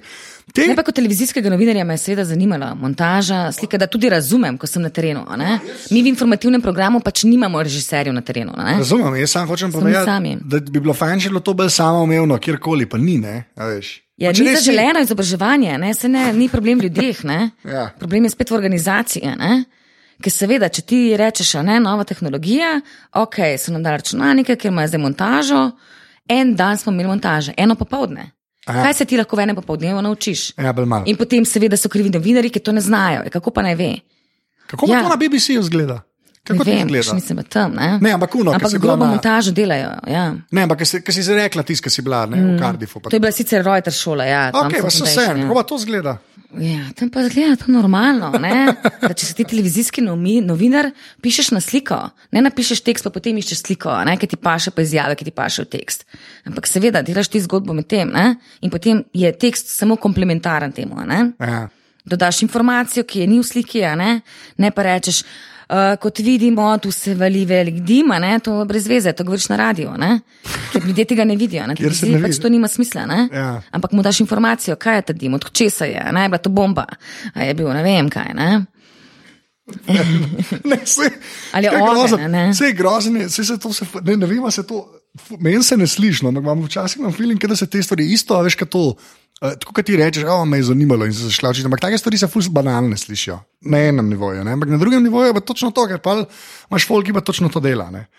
[0.49, 4.57] Te, Ne, pa kot televizijskega novinarja me je seveda zanimala montaža, slika, da tudi razumem,
[4.57, 5.21] ko sem na terenu.
[5.37, 5.59] ne.
[5.91, 8.53] Mi v informativnem programu pač nimamo režiserjev na terenu.
[8.57, 8.77] ne.
[8.77, 12.37] Razumem, jaz sam hočem povedati, da bi bilo fajn, če bi bilo to bolj samoumevno,
[12.37, 14.01] kjerkoli, pa ni, ne, a veš.
[14.17, 15.93] Ja, ni zaželeno izobraževanje, ne?
[15.93, 17.23] se ne, ni problem v ljudeh.
[17.23, 17.51] ne.
[17.63, 17.89] Ja.
[17.99, 19.35] Problem je spet v organizaciji.
[19.37, 19.63] ne.
[20.19, 22.81] Ker seveda, če ti rečeš, a ne, nova tehnologija,
[23.13, 25.61] ok, so nam dali računalnike, ker imajo zdaj montažo,
[26.27, 28.31] en dan smo imeli montaže, eno popovdne.
[28.67, 28.83] Aha.
[28.83, 30.53] Kaj se ti lahko v enem popovdnevu naučiš?
[30.57, 30.73] Ja.
[31.05, 33.23] In potem seveda so krivi novinari, ki to ne znajo.
[33.23, 33.93] Ja, Kako pa naj ve?
[34.67, 35.01] Kako Ja.
[35.01, 36.01] to na BBC-ju zgleda?
[36.43, 37.73] Kako ne vem, še nisem v tem.
[37.73, 39.89] Ne, Ne, ampak ker ampak grobo na- montažo delajo.
[40.05, 40.35] Ja.
[40.51, 42.99] Ne, ampak ker si, zdaj rekla, ki si bila ne, v Cardiffu.
[42.99, 44.25] Pa To je bila sicer Reuters šola.
[44.25, 45.43] Ja, tam Ok, pa so foundation, vse, ja.
[45.43, 46.17] kako pa to zgleda?
[46.57, 48.31] Ja, tam pa zgleda to normalno.
[48.39, 48.73] ne.
[49.01, 50.89] Da, če si ti televizijski novi, novinar,
[51.21, 51.97] pišeš na sliko,
[52.33, 55.33] ne napišeš tekst, pa potem iščeš sliko, ne, ki ti paše, pa izjave, ki ti
[55.35, 56.07] paše v tekst.
[56.49, 58.33] Ampak seveda, delaš ti zgodbo med tem ne,
[58.65, 60.97] in potem je tekst samo komplementaren temu.
[61.05, 61.21] Ne.
[61.37, 61.67] Ja.
[62.09, 64.11] Dodaš informacijo, ki je ni v sliki, ne,
[64.57, 65.23] ne pa rečeš.
[65.69, 69.23] Uh, kot vidimo, tu se vali velik dim, a ne, to je brez veze, to
[69.23, 70.19] govoriš na radiju, ne?
[70.71, 71.63] ker ljudje tega ne vidijo.
[71.69, 72.41] Se televiziji ne pač vidi.
[72.41, 73.05] to nima smisla.
[73.05, 73.27] Ne?
[73.33, 73.61] Ja.
[73.71, 76.49] Ampak mu daš informacijo, kaj je ta dim, od česa je, ne, je bila to
[76.49, 76.85] bomba,
[77.33, 78.33] a je bil ne vem kaj.
[78.33, 78.65] Ne?
[80.69, 81.11] Ne, se,
[81.51, 82.17] Ali je grozno?
[82.53, 84.83] Saj je grozno, saj se to, se, ne, ne vem, se to,
[85.39, 88.37] meni se ne sliši, no, ampak imam včasih imam feeling, da se te stvari isto,
[88.37, 88.85] a veš, kot to.
[89.39, 91.65] Uh, tako kot ti rečeš, da me je zanimalo in se zašla učiti.
[91.65, 93.37] Ampak take stvari se fus banalne slišijo.
[93.71, 94.51] Na enem nivoju, ne?
[94.51, 96.17] ampak na drugem nivoju je pa točno to, ker pa
[96.67, 97.87] imaš folk, ki pa točno to dela.
[97.91, 98.09] ne.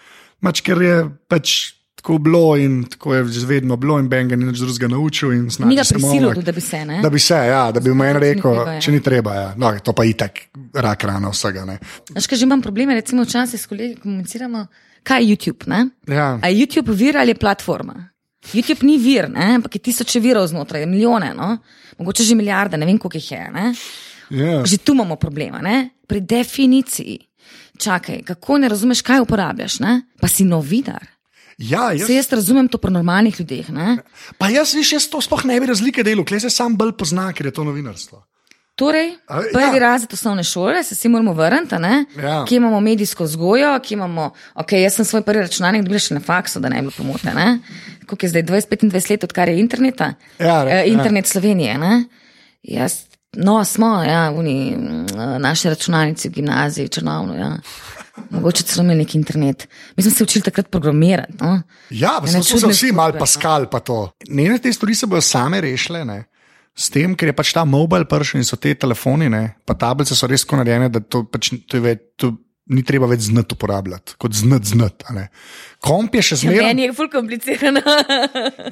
[0.41, 0.95] Pač, ker je
[1.29, 5.31] pač tako bilo in tako je že vedno bilo in Benga ni nič drugega naučil.
[5.31, 6.85] Ni ga snađi se prisilil, malo, tudi, da bi se.
[6.85, 7.03] Ne?
[7.03, 9.35] Da bi se, ja, da bi mu en rekel, če ni treba.
[9.35, 9.55] Ja.
[9.57, 10.41] No, to pa itak
[10.75, 11.65] rak rana vsega.
[12.15, 14.67] Veš, že imam probleme, recimo včasih s kolegi komuniciramo,
[15.03, 15.67] kaj je YouTube.
[15.67, 15.89] Ne?
[16.07, 16.39] Ja.
[16.43, 18.11] A je YouTube vir ali je platforma?
[18.53, 19.55] YouTube ni vir, ne?
[19.61, 21.59] ampak je tisoče virov znotraj, milijone, no?
[21.99, 23.51] mogoče že milijarde, ne vem koliko jih je.
[23.53, 23.75] Ne?
[24.31, 24.65] Ja.
[24.65, 25.91] Že tu imamo problema, ne?
[26.07, 27.19] pri definiciji.
[27.81, 30.03] Čakaj, kako ne razumeš, kaj uporabljaš, ne?
[30.21, 31.07] pa si novinar.
[31.61, 33.69] Ja, jaz, Se jaz razumem to pri normalnih ljudeh.
[33.69, 33.99] Ne?
[34.39, 37.29] pa jaz, viš, jaz to sploh ne bi razlike delal, klej se sam bolj pozna,
[37.37, 38.23] ker je to novinarstvo.
[38.81, 39.81] Torej, A, prvi ja.
[39.81, 42.05] razred osnovne šole, se vsi moramo vrniti, ne?
[42.16, 42.45] Ja.
[42.45, 46.21] kje imamo medijsko vzgojo, kje imamo, ok, jaz sem svoj prvi računalnik dobil še na
[46.23, 47.35] faksu, da ne bi bilo pomote.
[47.35, 47.59] ne.
[48.07, 50.14] Koliko je zdaj 20-25 let, odkar je interneta?
[50.38, 51.79] Ja, re- Eh, internet Slovenije.
[51.79, 52.05] Ne?
[52.62, 52.95] Jaz,
[53.35, 54.77] no, smo, ja, oni,
[55.38, 57.37] naši računalnici v gimnaziji, v Črnovnu.
[57.37, 57.53] Ja.
[58.31, 59.69] Mogoče celo imeli neki internet.
[59.97, 61.33] Mi smo se učili takrat programirati.
[61.40, 61.62] No?
[61.90, 64.11] Ja, pa Ene so se vsi mal zgodbe, paskal pa to.
[64.29, 66.25] Njene te stvari se bodo same rešile, ne.
[66.81, 70.16] S tem, ker je pač ta mobil prišel in so te telefoni, ne, pa tablice
[70.16, 72.31] so res tako narejene, da to, pač, to je to
[72.71, 75.25] ni treba več znati uporabljati, kot znati znati.
[75.83, 76.66] Komp je še Ja, zmeraj.
[76.69, 77.83] meni je ful komplicirano.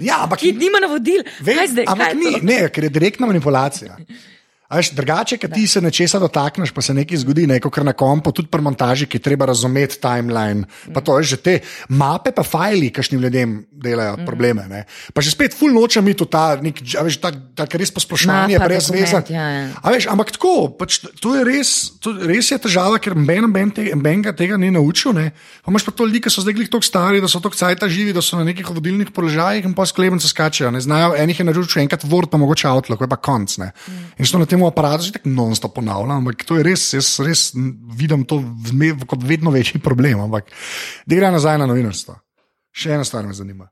[0.00, 1.24] Ja, ampak Ki nima navodil.
[1.40, 1.88] Vem, Kaj zdaj?
[1.88, 2.40] ampak je ni, to?
[2.46, 3.98] ne, ker je direktna manipulacija.
[4.68, 7.94] A Veš, drugače, ker ti se nečesa dotakneš, pa se nekaj zgodi, ne, kot na
[7.96, 10.66] kompu, tudi pri montaži, ki treba razumeti timeline.
[10.92, 11.54] Pa to je že te
[11.88, 14.66] mape, pa fajli, kašnim ljudem delajo probleme.
[14.68, 14.82] Ne.
[15.16, 18.58] Pa že spet ful nočem iti v ta, nek, a veš, ta, ta res posploševanje,
[18.60, 19.22] brez veze.
[19.32, 19.64] ja, ja.
[19.80, 23.72] A veš, ampak tako, pač, to je res, to res je težava, ker noben ben
[23.72, 25.16] te, benga tega ni naučil.
[25.16, 25.32] Ne.
[25.64, 27.88] Pa imaš pa to ljudi, ki so zdaj glih tako stari, da so tako cajta
[27.88, 30.68] živi, da so na nekih vodilnih položajih in pa sklepence skačejo.
[30.76, 33.56] Ne znajo, enih je naročil enkrat Word, pa mogoče Outlook, pa konc.
[33.64, 33.72] Ne.
[34.20, 37.52] In što na tem aparatu že tako non-stop ponavljam, ampak to je res, jaz res
[37.94, 38.40] vidim to
[39.06, 40.20] kot vedno večji problem.
[40.26, 40.50] Ampak
[41.06, 42.18] da gre nazaj na novinarstvo.
[42.74, 43.68] Še ena stvar me zanima.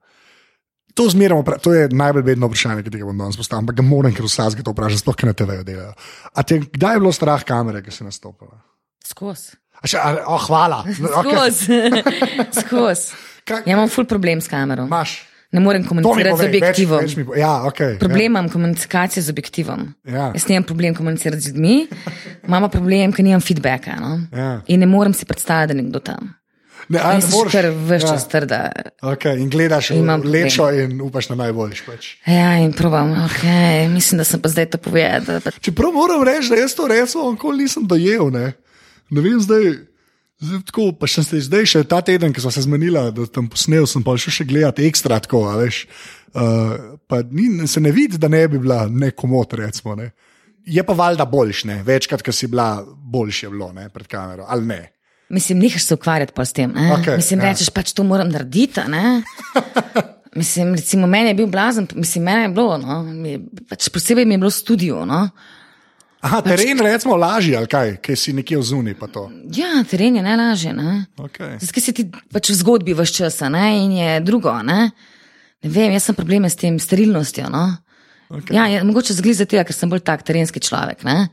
[0.96, 4.14] To, zmeramo, to je najbolj vedno vprašanje, ki ga bom danes postavil, ampak ga moram,
[4.16, 5.92] ker vsak to vpraša, sploh na TV-ju delajo.
[6.32, 8.56] A te, kdaj je bilo strah kamere, ki si nastopila?
[9.04, 9.58] Skozi.
[9.76, 10.78] A še, a, oh, hvala.
[10.88, 11.36] Okay.
[11.36, 11.80] Skozi.
[12.64, 13.12] Skozi.
[13.46, 14.88] Kaj- Ja, imam ful problem s kamero.
[14.88, 15.18] Imaš.
[15.56, 17.00] Ne morem komunicirati z povej, več, objektivom.
[17.00, 19.86] več mi po- Ja, okay, Problem imam komunikacije z objektivom.
[20.04, 20.26] Ja.
[20.34, 21.86] Jaz nimam problem komunicirati z ljudmi,
[22.44, 23.96] imam problem, ker nimam feedbacka.
[23.96, 24.10] No?
[24.32, 24.50] Ja.
[24.66, 26.34] In ne morem si predstavljati, da je nekdo tam.
[26.88, 27.98] Ne, ne moreš- kar vse ja.
[28.04, 28.60] čas trda.
[29.02, 30.22] Okay, in gledaš problem.
[30.22, 31.82] lečo in upaš na najboljši.
[31.86, 32.10] Pač.
[32.26, 35.40] Ja, in probam, okay, mislim, da sem pa zdaj to povedal.
[35.60, 38.30] Čeprav moram reči, da jaz to resno nikoli nisem dojel.
[38.30, 38.52] Ne,
[39.10, 39.95] ne vem zdaj.
[40.36, 43.86] Tako, pa še zdaj, zdaj, še ta teden, ki smo se zmenili, da tam posnel,
[43.88, 45.46] sem pa šel še gledati ekstra tako.
[45.56, 45.86] Veš,
[46.36, 46.74] uh,
[47.08, 49.96] pa ni, se ne vidi, da ne bi bila nekomot, recimo.
[49.96, 50.10] Ne.
[50.68, 51.78] Je pa valjda boljš, ne.
[51.86, 54.82] večkrat, ker si bila boljš, je bilo ne, pred kamero, ali ne.
[55.32, 56.70] Mislim, nihaš se ukvarjati pa s tem.
[56.74, 56.92] Ne?
[57.00, 57.50] Okej, mislim, ja.
[57.50, 58.84] rečeš pač to moram narediti.
[60.36, 63.38] Mislim, recimo, meni je bil blazen, mislim, meni je bilo, no, mi
[63.70, 64.98] pač posebej mi je bilo v studiu.
[65.08, 65.22] No.
[66.20, 68.94] Aha, teren recimo lažji, ali kaj, ki si nekje v zuni.
[68.94, 69.28] pa to.
[69.52, 70.72] Ja, teren je najlažje.
[70.72, 71.06] Ne?
[71.18, 71.58] Okay.
[71.60, 73.66] Zdaj si ti pač v zgodbi vse čas, ne?
[73.84, 74.54] in je drugo.
[74.62, 74.90] Ne?
[75.62, 77.50] ne vem, jaz sem probleme s tem sterilnostjo.
[77.52, 77.68] No?
[78.28, 78.56] Okay.
[78.56, 81.04] Ja, je, mogoče zgleda zato, ker sem bolj tak terenski človek.
[81.04, 81.28] ne.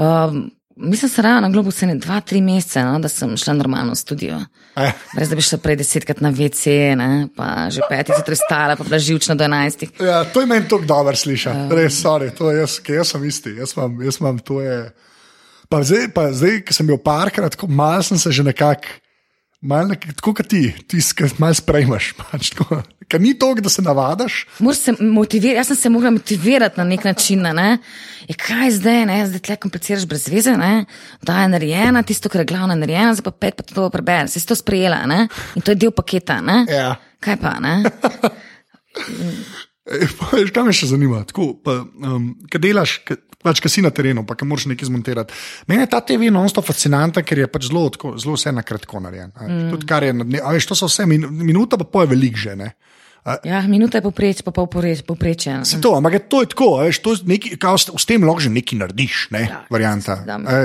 [0.00, 0.48] Um,
[0.80, 3.54] mislim, da sem rada na globu se ne dva, tri mesece, no, da sem šla
[3.54, 4.40] normalno v studio.
[4.76, 7.28] Eh, Brez da bi šla prej desetkrat na WC, ne?
[7.36, 9.90] pa že petih zjutraj stala, pa bila živčna do enajstih.
[10.00, 11.74] ja, to je meni tako dobro slišati.
[11.74, 13.54] Res, sorry, to je jaz, jaz sem isti.
[13.58, 14.92] Jaz imam, jaz imam to je.
[15.68, 18.88] Pa zdaj, pa zdaj, ki sem bil parkrat, malo sem se že nekako.
[19.60, 21.02] Mal tako kot ti, ti
[21.38, 22.14] malo sprejmaš.
[22.20, 22.80] Pač, tako.
[23.10, 24.46] Ker ni to, da se navadaš.
[24.78, 24.94] Se
[25.42, 27.42] jaz sem se mogla motivirati na nek način.
[27.42, 27.78] Ne?
[28.28, 29.26] Je, kaj zdaj, ne?
[29.26, 30.84] zdaj tle kompliciraš brez veze, ne?
[31.22, 34.46] da je narejena, tisto, kar je glavna narejena, zdaj pa pet pa to prebereš, si
[34.46, 35.26] to sprejela ne?
[35.58, 36.38] in to je del paketa.
[36.40, 36.62] Ne?
[36.70, 36.94] Ja.
[37.20, 37.82] Kaj pa, ne?
[40.54, 41.24] Kaj me še zanima?
[41.26, 44.86] Tako, pa, um, kaj delaš, kaj, pač, kaj si na terenu, pa kaj moraš nekaj
[44.86, 45.34] zmontirati.
[45.66, 49.00] Meni je ta TV non-stop fascinanta, ker je pač zelo, tako- zelo vse na kratko
[49.02, 49.32] narejen.
[49.34, 49.70] Mm.
[49.74, 52.36] Tudi, kar je, na dne- a veš, to so vse min, minuta, pa je velik
[52.36, 52.56] že.
[52.56, 52.74] Ne?
[53.44, 55.60] Ja, minuta je popreč, pa pol poprečje.
[55.68, 58.24] Se to, ampak to je tako, a veš, to je neki, kao, s, s tem
[58.24, 60.24] lahko že nekaj narediš, ne, Ja, varianta.
[60.24, 60.64] da, a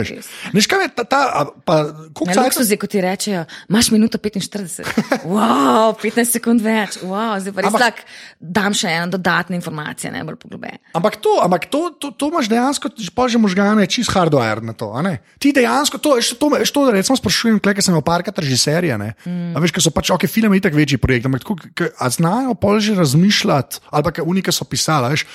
[0.55, 1.83] Veš, kaj je ta, ta a, pa,
[2.15, 4.87] koliko Na cajta- luksuzi, ko ti rečejo, imaš minuto 45,
[5.27, 8.07] wow, 15 sekund več, wow, zdaj pa res Ampak- tako,
[8.39, 10.79] dam še eno dodatno informacijo, ne bolj poglobljeno.
[10.95, 14.95] Ampak to, ampak to, to, to imaš dejansko, pa že možgane, čist hardware na to.
[14.95, 15.19] a ne?
[15.43, 18.95] Ti dejansko to, veš, to, veš, to recimo sprašujem, ker sem imel parkrat režiserja.
[18.95, 19.51] Mm.
[19.59, 21.59] Veš, ker so pač, ok, film je itak večji projekt, ampak tako,
[21.99, 22.07] a
[22.45, 24.65] znajo pol že razmišljati, ali pa kaj unike so.
[24.65, 25.25] Veš,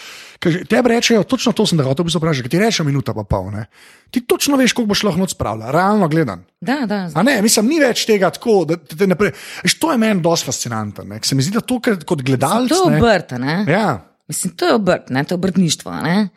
[0.40, 3.12] že tebi rečejo, točno to sem da hotel bi se vprašati, ker ti rečejo minuta
[3.12, 3.51] pa pol.
[3.51, 3.66] Ne?
[4.11, 6.46] Ti točno veš, koliko boš lahko noč spravljal, realno gledan.
[6.61, 9.35] Da, da, A ne, mislim, ni več tega tako, da te naprej.
[9.66, 11.05] Veš, to je meni dosti fascinantno.
[11.05, 12.73] ne, Se mi zdi, da to, kot gledalec.
[12.73, 13.64] to je ne, obrt, ne?
[13.68, 15.25] Ja, Mislim, to je obrt, ne?
[15.25, 15.92] to je obrtništvo.
[15.92, 16.29] Ne?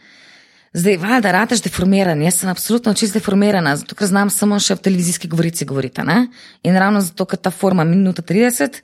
[0.73, 4.81] Zdaj, valjda, rataš deformiran, jaz sem absolutno čist deformirana, zato ker znam samo še v
[4.87, 6.01] televizijski govorici govoriti.
[6.01, 6.23] Ne?
[6.65, 8.81] In ravno zato, ker ta forma minuta 30,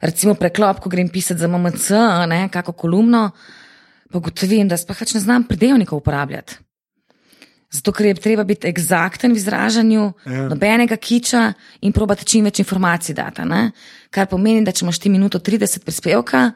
[0.00, 1.90] recimo preklop, ko grem pisati za MMC,
[2.28, 3.30] ne, kako kolumno,
[4.12, 6.58] pa gotovim, da sploh več ne znam pridevnikov uporabljati.
[7.68, 10.46] Zato, ker je treba biti eksakten v izražanju, ja.
[10.48, 11.52] nobenega kiča
[11.84, 13.44] in probati čim več informacij dati.
[13.44, 13.74] Ne?
[14.10, 16.46] Kar pomeni, da če imaš ti minuto 30 prispevka,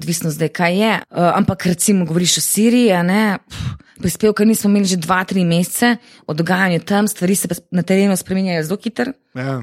[0.00, 0.94] odvisno zdaj, kaj je.
[1.10, 3.36] Uh, ampak recimo, govoriš o Siriji, ne.
[3.44, 5.92] Pff, prispevka nismo imeli že 2-3 mesece,
[6.24, 9.12] o dogajanju tam, stvari se na terenu spremenjajo zelo hitro.
[9.36, 9.60] ja.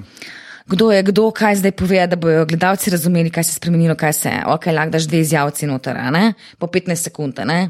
[0.70, 4.14] Kdo je kdo, kaj zdaj pove, da bodo gledalci razumeli, kaj se je spremenilo, kaj
[4.14, 4.44] se je.
[4.46, 5.98] Ok, lahko daš dve izjavci noter,
[6.58, 7.70] po 15 sekund, ne.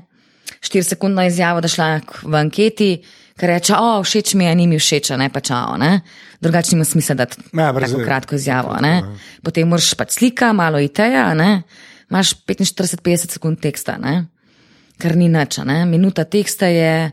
[0.61, 2.89] 4 sekundno izjavo, da šla v anketi,
[3.39, 6.01] ker reče, o, všeč mi je, ni mi všeč, ne pa čao, ne.
[6.41, 9.03] Drugače nima smisla dati Ja, tako kratko izjavo, ne.
[9.43, 11.61] Potem moraš pač slika, malo ideja, a ne.
[12.09, 14.25] Imaš 45-50 sekund teksta, ne.
[14.99, 15.85] Kar ni nič, ne.
[15.85, 17.11] Minuta teksta je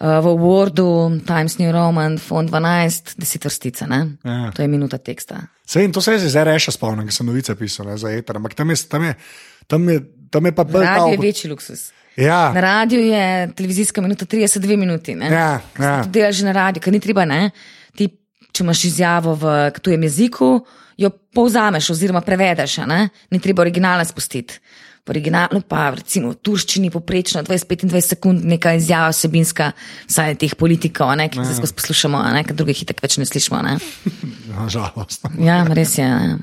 [0.00, 4.16] v Wordu, Times New Roman, Fond 12, 10 vrstica, ne?
[4.24, 4.50] Ja.
[4.56, 5.52] To je minuta teksta.
[5.66, 8.54] Sej, to se je zdaj reša spomnim, ker sem novice pisal ne, za eter, ampak
[8.54, 9.14] tam je, tam je,
[9.66, 9.98] tam je,
[10.30, 11.92] tam je pa bolj Radio je večji luksus.
[12.16, 15.14] Ja, Na radiju je televizijska minuta 32 minuti.
[15.14, 15.30] Ne?
[15.32, 16.04] ja, ja.
[16.04, 17.50] Delaš že na radiju, ker ni treba, ne?
[17.96, 18.08] Ti,
[18.52, 20.58] če imaš izjavo v tujem jeziku,
[20.96, 23.08] jo povzameš oziroma prevedeš, ne?
[23.30, 24.58] ni treba originala spustiti.
[25.02, 29.72] V originalu pa recimo v turščini poprečno 20-25 sekund neka izjava vsebinska,
[30.06, 33.16] vsaj teh politikov, ne, ki jih zdaj skozi poslušamo, a ne, ker drugih itak več
[33.18, 33.58] ne slišimo.
[33.66, 33.72] Ne?
[34.54, 35.26] Nažalost.
[35.36, 36.06] Ja, res je.
[36.06, 36.38] Ne,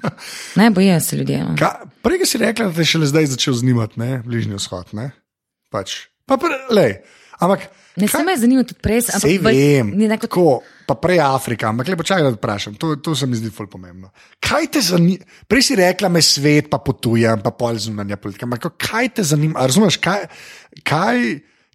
[0.57, 1.39] ne bojijo se ljudje.
[1.41, 1.55] No.
[1.55, 4.91] Ka- Prej si rekla, da te je šele zdaj začel zanimati, ne, bližnji vzhod.
[4.91, 5.11] Ne?
[5.69, 5.95] Pač.
[6.27, 6.99] Pa pre, lej,
[7.39, 7.69] ampak.
[7.95, 10.45] Ne kaj- se me zanima tudi prej, ampak Sej vem, ni neko- tako,
[10.89, 14.09] pa prej Afrika, ampak lepo čakaj, da vprašam, to, to se mi zdi ful pomembno.
[14.41, 15.27] Kaj te zanima?
[15.49, 18.49] Prej si rekla, me svet, pa potujem, pa pol zunanja politika.
[18.49, 19.67] Ampak kaj te zanima?
[19.69, 20.25] Razumeš, kaj,
[20.81, 21.21] kaj,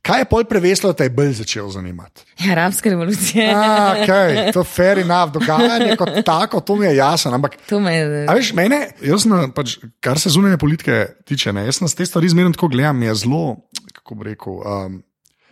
[0.02, 2.24] kaj je pol preveslo, da te je bolj začel zanimati?
[2.42, 3.46] Ja, Arabska revolucija.
[3.54, 3.66] A,
[4.00, 7.30] okay, to je fair enough, dogajanje kot tako, to mi je jasno.
[7.38, 8.24] Ampak To me je.
[8.26, 12.06] A veš, mene, jaz, na, pač, kar se zunanje politike tiče, ne, jaz na te
[12.06, 13.44] stvari zmerno tako gledam, je zelo,
[13.92, 14.98] kako bi rekel, um,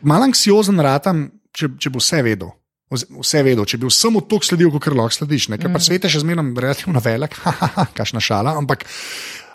[0.02, 2.50] malo anksiozen ratam, če, če bo vse vedel.
[2.92, 5.48] Vse vedel, če bi vsemu toliko sledil, kot lahko slediš.
[5.48, 5.58] Ne?
[5.58, 5.76] Ker mm.
[5.78, 7.36] pa svet je še zmeraj relativno velik,
[7.98, 8.52] kašna šala.
[8.60, 8.84] Ampak,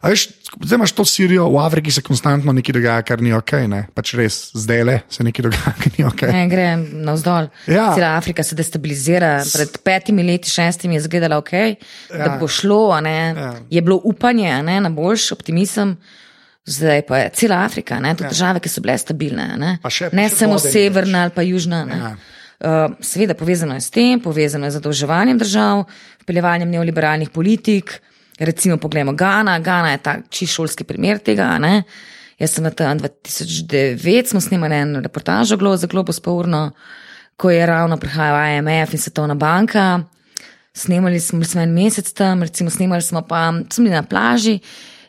[0.02, 3.54] a veš, zdaj imaš to Sirijo, v Afriki se konstantno nekaj dogaja, kar ni ok.
[3.70, 3.84] Ne?
[3.98, 6.22] Pač res, zdaj le se nekaj dogaja, kar ni ok.
[6.34, 6.68] Ne, gre
[7.08, 7.50] navzdol.
[7.70, 7.92] Ja.
[7.94, 9.36] Cela Afrika se destabilizira.
[9.54, 11.76] Pred petimi leti, šestimi je izgledala ok, ja.
[12.18, 12.88] da bo šlo.
[13.06, 13.54] Ja.
[13.70, 15.98] Je bilo upanje ne, na boljši optimizem.
[16.68, 18.30] Zdaj pa je cela Afrika, ne, tudi ja.
[18.34, 19.46] države, ki so bile stabilne.
[19.56, 21.86] Ne, Pa še- pa ne še samo vode ni severna ali pa južna.
[21.88, 22.00] ne.
[22.02, 22.16] Ja.
[22.58, 25.84] Uh, seveda povezano je s tem, povezano je z zadolževanjem držav,
[26.24, 28.02] vpeljevanjem neoliberalnih politik.
[28.40, 29.60] Recimo, poglejmo Gana.
[29.60, 31.58] Gana je tak čisto šolski primer tega.
[31.60, 31.84] Ne?
[32.38, 36.72] Jaz sem na tem 2009 smo snemali eno reportažo Glo za Globus pa urno,
[37.38, 40.04] ko je ravno prihajal IMF in Svetovna banka.
[40.74, 44.60] Snemali smo, bili smo en mesec tam, recimo snemali smo pa, smo bili na plaži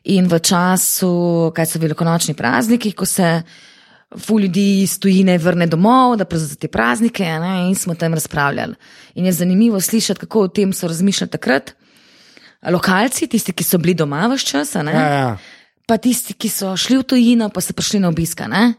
[0.04, 3.42] in v času, kaj so velikonočni prazniki, ko se
[4.16, 8.74] ful ljudi iz tujine vrne domov, da za te praznike ne, in smo tam razpravljali.
[9.14, 11.74] In je zanimivo slišati, kako o tem so razmišljali takrat.
[12.70, 15.36] Lokalci, tisti, ki so bili doma vse čas, ne, Ja, ja.
[15.86, 18.48] pa tisti, ki so šli v tujino, pa so prišli na obiska.
[18.48, 18.74] Ne?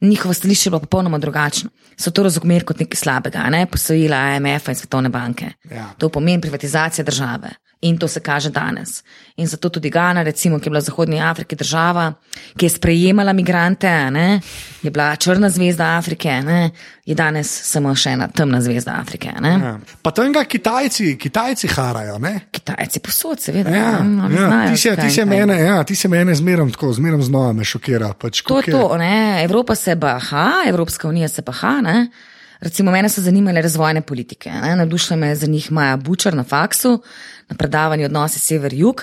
[0.00, 1.70] Njihovo stališče je bilo popolnoma drugačno.
[1.96, 3.66] So to razumeli kot nekaj slabega, ne?
[3.66, 5.50] posojila IMF-a in Svetovne banke.
[5.70, 5.90] Ja.
[5.98, 7.50] To pomeni privatizacija države.
[7.82, 9.02] In to se kaže danes.
[9.36, 12.12] In zato tudi Gana, recimo, ki je bila v Zahodnji Afriki država,
[12.56, 14.40] ki je sprejemala migrante, ne,
[14.82, 16.70] je bila črna zvezda Afrike, ne,
[17.06, 19.32] je danes samo še ena temna zvezda Afrike.
[19.40, 19.52] Ne.
[19.54, 19.78] Ja.
[20.02, 22.18] Pa tam ga Kitajci, Kitajci harajo.
[22.18, 22.40] Ne?
[22.52, 23.70] Kitajci posod, seveda.
[23.70, 26.92] Ja, ne, ja, znajo, ti se, ti se mene, ja, ti se mene zmeram tako,
[26.92, 28.12] zmeram znova me šokira.
[28.12, 29.40] Pač, To je- to, ne?
[29.44, 31.80] Evropa se baha, Evropska unija se baha.
[31.80, 32.10] Ne?
[32.60, 34.50] Recimo, mene so zanimale razvojne politike.
[34.50, 34.76] ne.
[34.76, 37.02] Navdušila me je za njih Maja Bučar na faksu,
[37.48, 39.00] na predavanju odnosi sever-jug.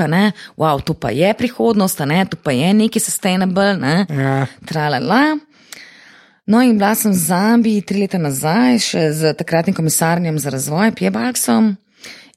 [0.58, 2.26] Wow, to pa je prihodnost, ne?
[2.26, 3.78] to pa je neki sustainable.
[3.78, 4.06] Ne?
[4.10, 4.46] Ja.
[4.66, 5.38] Tralala.
[6.46, 10.94] No, in bila sem v Zambiji tri leta nazaj, še z takratnim komisarjem za razvoj,
[10.96, 11.76] Piebalksom.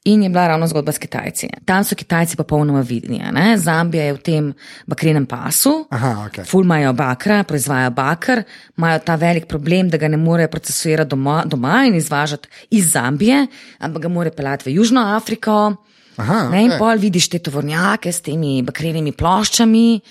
[0.03, 1.47] In je bila ravno zgodba s Kitajci.
[1.65, 3.21] Tam so Kitajci popolnoma vidni.
[3.31, 3.57] ne.
[3.57, 4.53] Zambija je v tem
[4.87, 6.45] bakrenem pasu, Aha, ok.
[6.45, 8.43] Ful imajo bakra, proizvajajo bakar,
[8.77, 13.47] imajo ta velik problem, da ga ne morejo procesirati doma, doma in izvažati iz Zambije,
[13.79, 15.75] ampak ga morajo pelati v Južno Afriko.
[16.17, 16.79] Aha, ne, in okej.
[16.79, 20.01] pol vidiš te tovornjake s temi bakrenimi ploščami,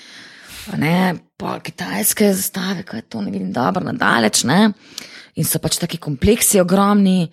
[0.78, 4.70] ne, pol kitajske zastave, kaj je to, ne vidim dobro, nadaleč, ne.
[5.34, 7.30] In so pač taki kompleksi ogromni,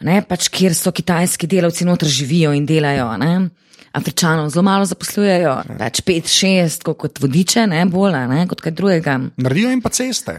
[0.00, 3.48] ne, pač kjer so kitajski delavci noter živijo in delajo, a ne.
[3.96, 8.74] Afričanov zelo malo zaposlujejo, več pet, šest, kot, kot vodiče, ne bolj, ne, kot kaj
[8.76, 9.16] drugega.
[9.40, 10.36] Naredijo jim pa ceste.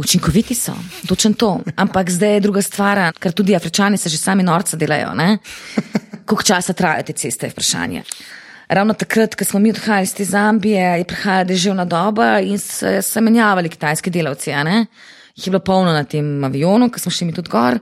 [0.00, 0.74] Učinkoviti so,
[1.06, 1.50] točno to.
[1.76, 5.14] Ampak zdaj je druga stvar, ker tudi Afričani se že sami norca delajo.
[5.14, 5.38] ne.
[6.26, 8.02] Koliko časa trajajo te ceste, je vprašanje.
[8.70, 13.02] Ravno takrat, ko smo mi odhajali iz te Zambije, je prihajala deževna doba in se,
[13.02, 14.50] se menjavali kitajski delavci.
[14.50, 17.78] Jih je bilo polno na tem avionu, ko smo šli mi tudi gor.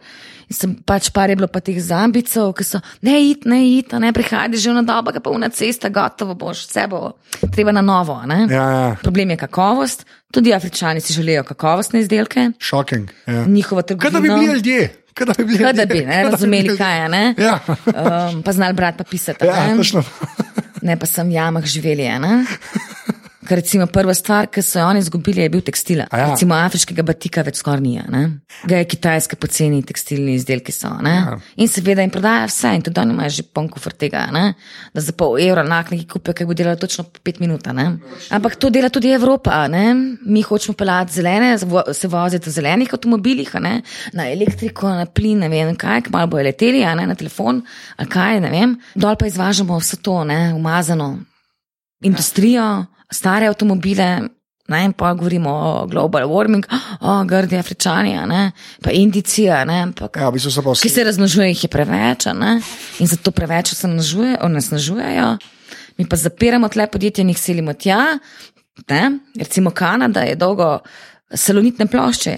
[0.49, 3.93] In sem pač par je bilo pa teh zambicov, ki so ne it, ne it,
[3.93, 7.13] ne prihaja deževna doba, ga pa una cesta, gotovo boš, vse bo
[7.53, 8.17] treba na novo.
[8.25, 8.47] ne.
[8.49, 8.97] Ja, ja.
[9.03, 13.11] Problem je kakovost, tudi Afričani si želijo kakovostne izdelke, Shocking.
[13.27, 13.45] Ja.
[13.45, 14.89] njihovo Kaj da bi bili ljudje?
[15.15, 16.01] Kaj da bi, bili Kaj da ljudje?
[16.01, 17.35] bi, ne, razumeli, kaj je, ne?
[17.39, 19.47] Ja, Um, pa znali brati, pa pisati.
[19.47, 19.83] ja ne?
[20.83, 22.45] ne pa sem v jamah živeli, ne?
[23.49, 26.03] Ker recimo prva stvar, ki so jo oni izgubili, je bil tekstil.
[26.05, 26.27] Ja.
[26.31, 28.25] Recimo afriškega batika več skoraj ni.
[28.69, 30.91] Ga je kitajske poceni tekstilni izdelki so.
[31.05, 31.15] ne.
[31.17, 31.39] Ja.
[31.57, 34.53] In seveda jim prodaja vse in tudi oni imajo že poln kufr tega, ne.
[34.93, 37.65] da za pol evra nak neki kupijo, ki bo delalo točno pet minut.
[37.73, 37.87] ne.
[38.37, 39.65] Ampak to dela tudi Evropa.
[39.69, 39.95] Ne?
[40.27, 43.81] Mi hočemo pelati zelene, se voziti v zelenih avtomobilih, ne?
[44.13, 47.63] na elektriko, na plin, ne vem kaj, malo bojo leteli, na telefon,
[47.97, 48.77] ali kaj, ne vem.
[48.95, 51.17] Dol pa izvažamo vse to, ne, umazano
[52.05, 54.29] industrijo, stare avtomobile.
[54.69, 56.67] Ne, pa govorimo o global warming,
[57.01, 58.53] o grdi afričani, ne,
[58.85, 60.89] pa indici, a ne, ampak, Ja, v bistvu pa ki vsi.
[60.93, 62.61] se razmnožujejo, jih je preveč, ne,
[63.01, 63.89] in zato preveč se
[64.41, 65.39] onesnažujejo.
[65.99, 68.19] Mi pa zapiramo tle podjetje in jih selimo tja.
[68.91, 69.19] Ne?
[69.39, 70.79] Recimo Kanada je dolgo
[71.35, 72.37] salonitne plošče,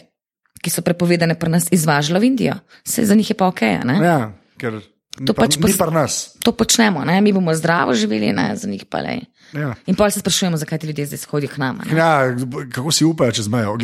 [0.63, 2.55] ki so prepovedane pri nas, izvažala v Indijo.
[2.87, 3.61] Vse za njih je pa ok.
[3.85, 3.99] ne.
[4.05, 4.81] Ja, ker
[5.27, 6.39] To pa, pač pa nas.
[6.41, 7.21] To počnemo, ne?
[7.21, 8.57] mi bomo zdravo živeli, ne?
[8.57, 9.19] za njih pa le.
[9.57, 9.75] Ja.
[9.87, 11.81] In pa se sprašujemo, zakaj ti ljudje zdaj hodijo k nam.
[11.85, 11.97] ne.
[11.97, 12.31] Ja,
[12.73, 13.77] kako si upajo čez mejo,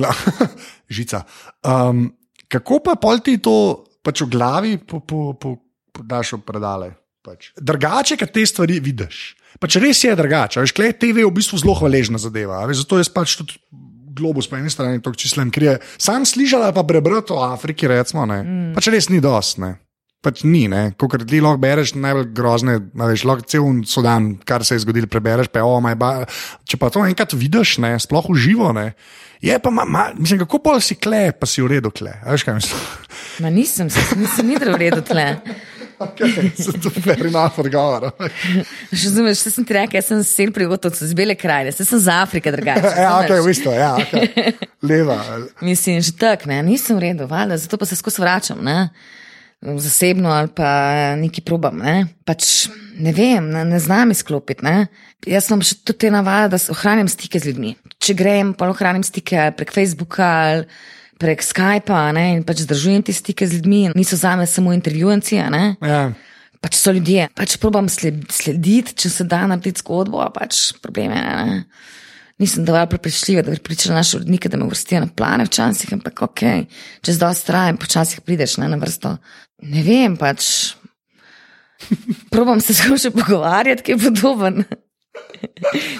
[0.97, 1.25] žica.
[1.65, 2.11] Um,
[2.49, 5.57] kako pa pol ti to pač v glavi po, po, po,
[5.93, 6.95] po daš v predale?
[7.27, 7.51] Pač.
[7.59, 9.35] Drugače, kad te stvari vidiš.
[9.59, 10.63] Pač res je drugače.
[10.63, 12.63] Veš, klej TV je v bistvu zelo hvaležna zadeva.
[12.71, 13.59] Veš, zato jaz pač tudi
[14.17, 17.89] globus po eni strani to čislen, ker je sam slišal ali pa prebral o Afriki,
[17.91, 18.39] recimo, ne.
[18.41, 18.71] Mm.
[18.77, 19.77] Pač res ni dost, ne.
[20.25, 20.91] Pač ni, ne.
[20.99, 25.53] Ko ti lahko bereš najbolj grozne, veš, lahko cel sodan, kar se je zgodilo, prebereš,
[25.53, 25.79] pa oh.
[26.67, 28.93] Če pa to enkrat vidiš, ne, sploh v živo, ne.
[29.45, 32.17] Je pa, ma, ma, mislim, kako pol si kle, pa si v redu kle.
[32.25, 32.85] A veš, kaj mislim?
[33.45, 35.35] Ma nisem, se, nisem ni v redu tle.
[35.99, 38.11] Okay, se to fair enough odgovor.
[38.93, 42.19] Razumeš, se sem ti rekel, jaz sem sel prigotovcev z bele krajine, se sem za
[42.23, 42.93] Afrike drugače.
[43.05, 44.53] Ja, ok, v bistvu, ja, okay.
[44.83, 45.17] leva.
[45.65, 48.91] Mislim, že tako, ne, nisem v redu, valjda, zato pa se skozi vračam, ne.
[49.65, 52.07] Zasebno ali pa neki probam, ne.
[52.29, 52.69] Pač
[53.01, 54.87] ne vem, ne, ne znam izklopiti, ne.
[55.27, 57.73] Jaz sem še tudi te navade, da ohranjam stike z ljudmi.
[57.99, 60.69] Če grem, pa ohranjam stike prek Facebooka ali
[61.17, 63.97] prek Skypa, ne, in pač zdržujem te stike z ljudmi.
[63.97, 65.65] Niso zame samo intervjuvanci, a ne.
[65.81, 66.03] Ja.
[66.61, 71.17] Pač so ljudje, pač probam sled, slediti, če se da narediti zgodbo, pač probleme.
[71.17, 71.63] Ne?
[72.39, 76.23] Nisem dovolj prepričljiva, da bi pripričala naše urednike, da me vrstijo na plane včasih, ampak
[76.23, 76.41] ok,
[77.01, 79.17] čez dosti traja, počasih prideš ne, na vrsto.
[79.63, 80.75] Ne vem, pač.
[82.31, 84.65] Probam se še pogovarjati, ki je podoben.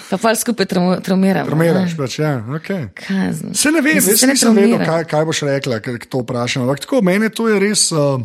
[0.09, 1.49] Pa pa skupaj trau- traumiramo.
[1.49, 2.69] Promeraš, pač, ja, ok.
[2.97, 3.31] Kaj?
[3.57, 6.65] Se ne vem, jaz se ne nisem vedel, kaj, kaj boš rekla, ker to vprašam.
[6.65, 7.87] Ampak tako, meni to je res.
[7.91, 8.21] Uh,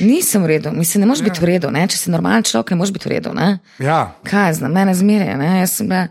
[0.00, 1.84] Nisem v redu, mislim, ne moreš biti v redu, ne?
[1.86, 3.34] če si normalen človek, ne moreš biti v redu.
[3.36, 3.58] Ne?
[3.82, 5.50] ja, Kaj znam, mene zmeraj, ne?
[5.62, 6.06] jaz sem bila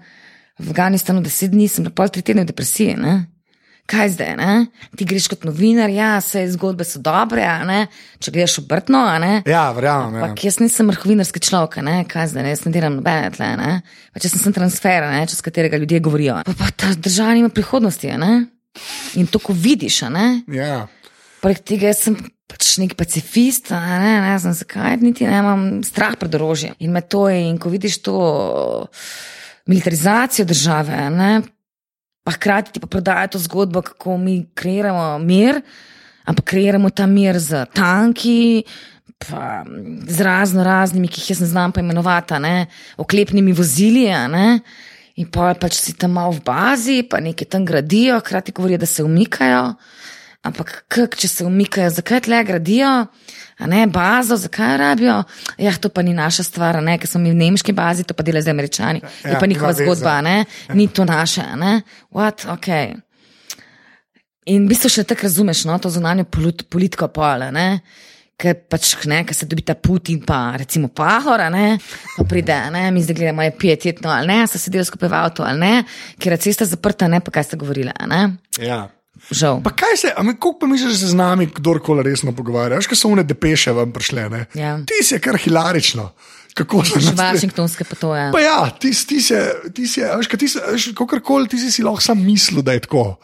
[0.59, 2.95] v Afganistanu deset dni, sem bila pol tri tedne v depresiji.
[2.99, 3.15] Ne?
[3.85, 4.53] Kaj zdaj, ne?
[4.97, 7.45] ti greš kot novinar, ja, vse zgodbe so dobre,
[8.17, 9.03] če gledaš obrtno,
[9.45, 10.17] ja verjamem.
[10.17, 10.23] Ja.
[10.25, 11.99] Ampak jaz nisem vrhovinarski človek, ne?
[12.09, 12.55] kaj zdaj, ne?
[12.55, 13.75] jaz ne delam nobene tle, ne?
[14.15, 15.21] pač jaz sem transfer, ne?
[15.29, 16.39] čez katerega ljudje govorijo.
[16.47, 18.47] Pa, pa ta država nima prihodnosti, ne?
[19.21, 20.25] in to, ko vidiš, ne.
[20.49, 20.87] Ja.
[21.45, 22.17] Poleg tega sem
[22.49, 26.73] pač nek pacifist, ne, ne znam zakaj, niti ne imam strah pred orožjem.
[26.81, 28.17] In me to je, in ko vidiš to
[29.65, 31.41] militarizacijo države, ne,
[32.23, 35.61] pa hkrati ti pa prodajajo to zgodbo, kako mi kreiramo mir,
[36.25, 38.63] ampak kreiramo ta mir z tanki.
[39.29, 39.63] Pa
[40.07, 42.65] z razno raznimi, ki jih jaz ne znam pa imenovati, ne,
[42.97, 44.09] oklepnimi vozili.
[44.29, 44.59] Ne,
[45.15, 48.85] in pa pač si tam malo v bazi, pa nekaj tam gradijo, hkrati govorijo, da
[48.85, 49.73] se umikajo.
[50.45, 52.89] Ampak, kak, če se umikajo, zakaj tle gradijo,
[53.57, 55.15] a ne bazo, zakaj jo rabijo?
[55.57, 58.23] Ja, to pa ni naša stvar, ne, ker smo mi v nemški bazi, to pa
[58.27, 59.01] delajo zdaj američani.
[59.01, 59.85] Ja, je Ja, pa njihova nima veze.
[59.87, 60.35] zgodba, ne,
[60.77, 61.79] ni to naše, ne.
[62.13, 62.69] What, ok.
[64.53, 67.79] In v bistvu še tako razumeš, no, to zunanjo polit, politiko pole, ne.
[68.37, 71.79] Ker pač ne, ker se dobi ta Putin, pa recimo Pahor, a ne,
[72.17, 75.45] pa pride, ne, mi zdaj gledamo, je pijetetno ali ne, so sedeli skupaj v avtu
[75.47, 75.73] ali ne,
[76.19, 78.21] ker je cesta zaprta, ne, pa kaj ste govorili, ne.
[78.59, 78.81] ja.
[79.31, 79.61] Žal.
[79.63, 82.75] Pa kaj se, a mi, koliko pa misliš, da se z nami kdorkoli resno pogovarja?
[82.75, 84.45] Veš, kaj so one depeše vam prišle, ne?
[84.53, 84.77] Ja.
[84.79, 86.11] Ti si kar hilarično.
[86.53, 88.29] Kako so Še nas- Vašingtonske pa to je.
[88.31, 89.35] Pa ja, ti, ti si,
[89.73, 92.71] ti si, veš, kaj ti si, veš, kakorkoli ti si, si lahko sam mislil, da
[92.71, 93.15] je tako.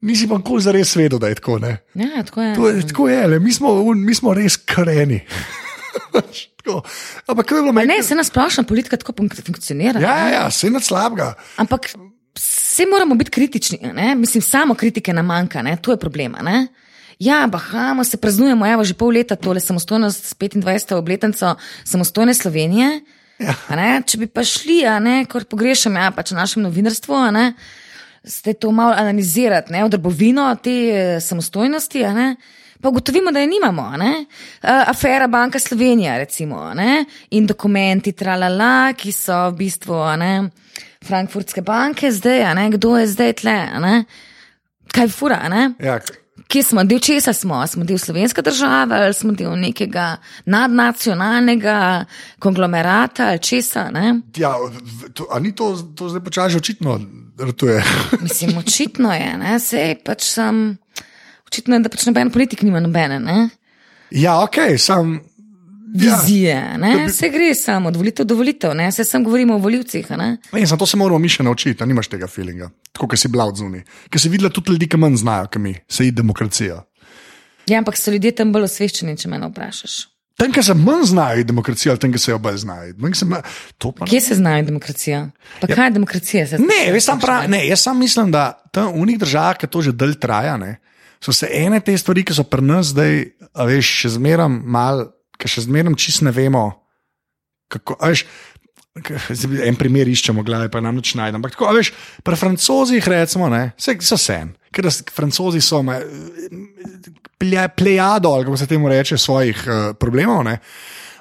[0.00, 1.72] Nisi pa nikoli zares vedel, da je tako, ne?
[1.94, 2.54] Ja, tako je.
[2.54, 5.22] To je, tako je, le, mi smo, mi smo res kreni.
[7.26, 7.88] Ampak kaj je bilo meni?
[7.88, 10.00] Ne, se nasplošno politika tako fun- funkcionira.
[10.00, 10.20] Ja, ne.
[10.22, 11.32] ja, ja, se nad slabega.
[11.56, 11.86] Ampak
[12.36, 13.78] vse moramo biti kritični.
[13.94, 14.14] Ne?
[14.14, 15.76] Mislim, samo kritike nam manjka, ne?
[15.76, 16.36] to je problem.
[16.42, 16.66] ne.
[17.18, 20.94] Ja, bahamo se, praznujemo, evo, že pol leta tole samostojnost s 25.
[20.94, 23.00] obletnico samostojne Slovenije.
[23.38, 23.54] Ja.
[23.76, 27.50] ne, Če bi pa šli, ne, kar pogrešam, ja, pač v našem novinarstvu, ne,
[28.24, 32.28] ste to malo analizirati, ne, v drbovino te eh, samostojnosti, ne,
[32.80, 33.82] pa ugotovimo, da je nimamo.
[33.96, 34.24] Uh,
[34.62, 37.04] afera Banka Slovenija, recimo, ne?
[37.30, 40.32] in dokumenti, tralala, ki so v bistvu ne?
[41.06, 42.70] Frankfurtske banke, zdaj, ne?
[42.74, 44.04] kdo je zdaj tle, ne?
[44.92, 45.40] kaj fura.
[45.82, 45.98] Ja.
[46.46, 47.66] Kje smo, del česa smo?
[47.66, 52.04] Smo del slovenske države ali smo del nekega nadnacionalnega
[52.38, 53.90] konglomerata ali česa?
[53.90, 54.20] Ne?
[54.36, 54.54] Ja,
[55.14, 57.00] to, a ni to, to zdaj počasi očitno?
[57.40, 57.82] Rtuje.
[58.22, 59.58] Mislim, očitno je, ne?
[59.60, 60.78] Sej pač sem.
[61.46, 63.18] Očitno je, da pač noben politik nima nobene.
[63.20, 63.48] Ne?
[64.10, 65.18] Ja, ok, sam.
[65.94, 67.08] Vizije, ja.
[67.08, 68.92] se gre samo od volitev do volitev, ne?
[68.92, 70.10] se sem govorimo o voljivcih.
[70.10, 73.60] Ne, zato se moramo mi še naučiti, nimaš tega feelinga, tako kot si bila od
[73.60, 73.84] zunaj.
[74.10, 76.82] Ker si videla tudi ljudi, ki manj znajo, kot mi, se je demokracija.
[77.66, 79.96] Ja, ampak so ljudje tam bolj osveščeni, če me vprašaš.
[80.36, 82.92] Tam, ki se manj znajo demokracijo, ali tam, ki se jo bolj znajo.
[84.10, 85.22] Kje se znajo demokracijo?
[85.60, 85.74] Pa ja.
[85.74, 86.46] kaj je demokracija?
[86.60, 89.86] Ne, jaz sam, prav, ne, jaz sam mislim, da tam v unih državah, ki to
[89.86, 90.76] že dalj traja, ne,
[91.24, 93.22] so se ene te stvari, ki so pri nas zdaj,
[93.56, 95.08] veš, še zmeraj malo
[95.40, 96.68] ki še zmeraj čist ne vemo.
[97.72, 98.24] Kako, veš,
[99.66, 101.40] en primer iščemo, gledaj, pa nam najdemo.
[101.40, 101.92] Ampak, tako, veš,
[102.24, 105.82] pri francozih recimo, ne, vse so sen, ker francozi so
[107.76, 110.44] plejado, ali kako se temu reče, svojih uh, problemov.
[110.44, 110.58] Ne.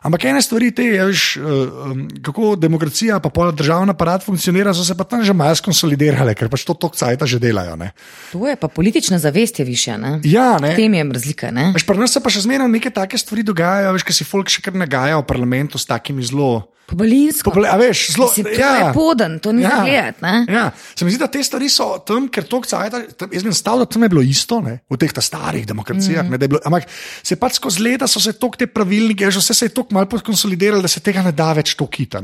[0.06, 4.86] Ampak ene stvari, te, ja, veš, um, kako demokracija, pa pol državni aparat funkcionira, so
[4.86, 7.74] se pa tam že malo skonsolidirale, ker pač to tok cajta že delajo.
[7.80, 7.90] Ne.
[8.30, 9.98] To je pa politična zavest je više.
[9.98, 10.20] Ne?
[10.24, 10.76] Ja, ne.
[10.78, 11.50] Tem je razlika.
[11.74, 14.54] Veš, pri nas se pa še zmeraj neke take stvari dogajajo, veš, ker si folk
[14.54, 16.75] še kar nagaja v parlamentu s takimi zelo.
[16.86, 17.50] Pobalinsko.
[17.50, 18.72] Pobole, a veš, zelo Mislim, to ja.
[18.78, 19.82] je poden, to ni Ja.
[19.82, 20.52] gledati.
[20.54, 23.82] Ja, se mi zdi, da te stvari so tam, ker to cajta, jaz sem stal,
[23.82, 26.22] da tam je bilo isto, ne, v teh ta starih demokracijah.
[26.26, 26.38] Mm.
[26.38, 26.86] Ne, bilo, ampak
[27.26, 30.06] se pač skozi leta so se tok te pravilnike, že vse se je tok malo
[30.06, 32.22] konsolidiralo, da se tega ne da več tokita.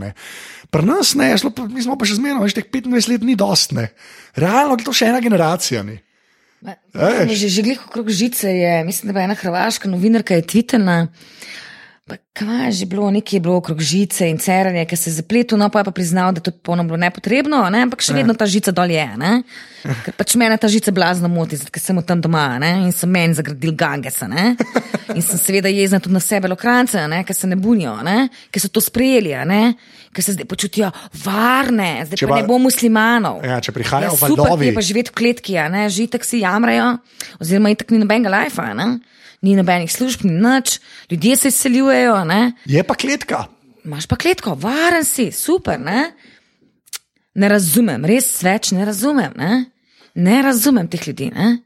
[0.69, 3.73] Pri nas ne, šlo, mi smo pa še zmerno, veš, teh 25 let ni dost,
[3.73, 3.89] ne.
[4.37, 5.81] Realno je to še ena generacija.
[5.83, 5.99] Ne.
[6.61, 6.77] Ma,
[7.25, 11.07] Že, že glih okrog žice je, mislim, da je ena hrvaška novinarka je tvitena.
[11.09, 11.70] Pa
[12.33, 15.59] kaj je že bilo, nekaj je bilo okrog žice in ceranje, ki se je zapletel,
[15.59, 17.83] no pa je pa priznal, da je to popolnoma bilo nepotrebno, ne?
[17.83, 19.05] ampak še vedno ta žica dol je.
[19.17, 19.31] Ne?
[20.05, 22.71] Ker pač mene ta žica blazno moti, zato sem tam doma ne?
[22.87, 24.27] in sem meni zagradil gangesa.
[24.31, 24.55] Ne?
[25.11, 28.29] In sem seveda jezna tudi na sebe, lokrajce, ker se ne bunijo, ne?
[28.51, 29.35] ker so to sprejeli,
[30.11, 30.91] ker se zdaj počutijo
[31.23, 33.43] varne, zdaj Če pa pa- ne bo muslimanov.
[33.45, 34.71] Ja, če prihajajo super, valovi.
[34.71, 35.55] je pa živeti v kletki,
[35.91, 36.97] žitek si jamrajo,
[37.39, 38.99] oziroma itak ni nobenega lajfa, ne?
[39.41, 40.79] Ni nobenih služb, ni nič,
[41.09, 42.53] ljudje se izseljujejo, ne?
[42.65, 43.45] Je pa kletka.
[43.85, 45.79] imaš pa kletko, varen si, super.
[45.79, 46.11] Ne,
[47.33, 49.65] ne razumem, res več ne razumem, ne,
[50.15, 51.31] ne razumem teh ljudi.
[51.33, 51.57] Ne?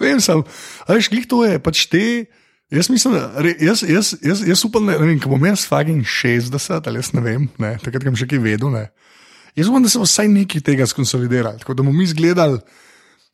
[0.00, 0.42] Vem, sem,
[0.86, 2.04] a veš, glih to je pač te.
[2.70, 6.06] Jaz mislim, da re, jaz, jaz, jaz, jaz upam, da ne ko bom jaz fucking
[6.06, 8.70] 60 ali jaz ne vem, ne, takrat bom še kaj vedel.
[8.70, 8.84] Ne.
[9.58, 12.62] Jaz upam, da se bo vsaj nekaj tega skonsolidiralo, tako da bomo mi izgledali.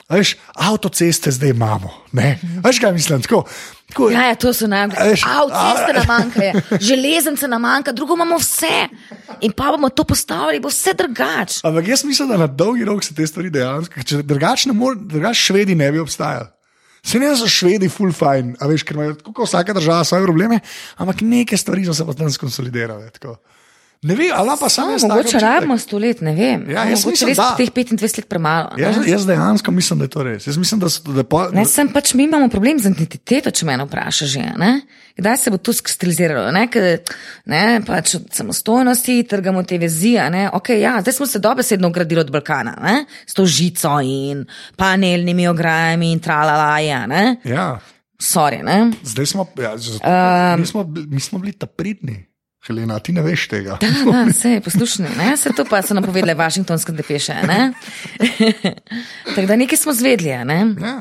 [0.09, 1.91] Veš, avtoceste zdaj imamo.
[2.13, 2.39] ne.
[2.65, 3.23] Veš, kaj mislim?
[3.23, 3.45] Tako,
[3.89, 4.97] tako, Ja, ja, to so najbolj.
[5.03, 8.89] veš, Avto, ceste a- nam manjkajo, železnice nam manjka, drugo imamo vse.
[9.41, 11.61] In pa bomo to postavili, bo vse drugače.
[11.65, 14.97] Ampak jaz mislim, da na dolgi rok se te stvari dejansko, če drugače ne more,
[15.01, 16.47] drugače švedi ne bi obstajali.
[17.03, 20.61] Se ne so švedi full fine, a veš, ker imajo tako vsaka država svoje probleme,
[20.97, 23.11] ampak neke stvari so se pa tam skonsolidirale.
[23.11, 23.37] Tako.
[24.07, 25.03] Ne vem, ali pa samo jaz.
[25.03, 26.67] tak Mogoče rabimo sto let, ne vem.
[26.71, 27.49] Ja, jaz mogoče mislim, res da.
[27.59, 28.71] teh 25 let premalo.
[28.77, 28.83] ne.
[28.83, 30.47] Jaz, jaz dejansko mislim, da je to res.
[30.47, 33.67] Jaz mislim, da so da po, Ne, sem pač mi imamo problem z identiteto, če
[33.67, 34.29] me vprašaš.
[34.29, 34.81] že, ne.
[35.17, 36.53] Kdaj se bo to skristaliziralo?
[36.53, 37.01] Ne, Ker,
[37.49, 40.15] ne, pač od samostojnosti trgamo te vezi.
[40.53, 44.45] Okay, ja, zdaj smo se dobesedno gradili od Balkana, ne, s to žico in
[44.77, 47.07] panelnimi ograjami in tralalaja.
[47.45, 47.81] Ja,
[48.23, 48.93] Sorry, ne.
[49.03, 52.36] zdaj smo, ja, z, um, mi, smo, mi smo bili ta pridni.
[52.67, 53.77] Helena, ti ne veš tega.
[53.81, 55.37] Da, da, vse je poslušno, ne?
[55.37, 57.35] se to pa so nam povedali Washingtonske depeše.
[57.47, 57.73] ne.
[59.35, 60.35] Tako da nekaj smo zvedli.
[60.45, 60.59] Ne?
[60.83, 60.99] Ja.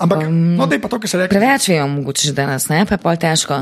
[0.00, 1.28] Ampak, um, no, da je pa to, kar se reče.
[1.28, 2.86] Preveč je mogoče že danes, ne?
[2.88, 3.58] pa je pol težko.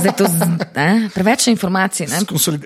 [0.00, 0.28] Zdaj to,
[0.76, 1.10] ne?
[1.14, 2.08] Preveč je informacij.
[2.08, 2.22] Ne?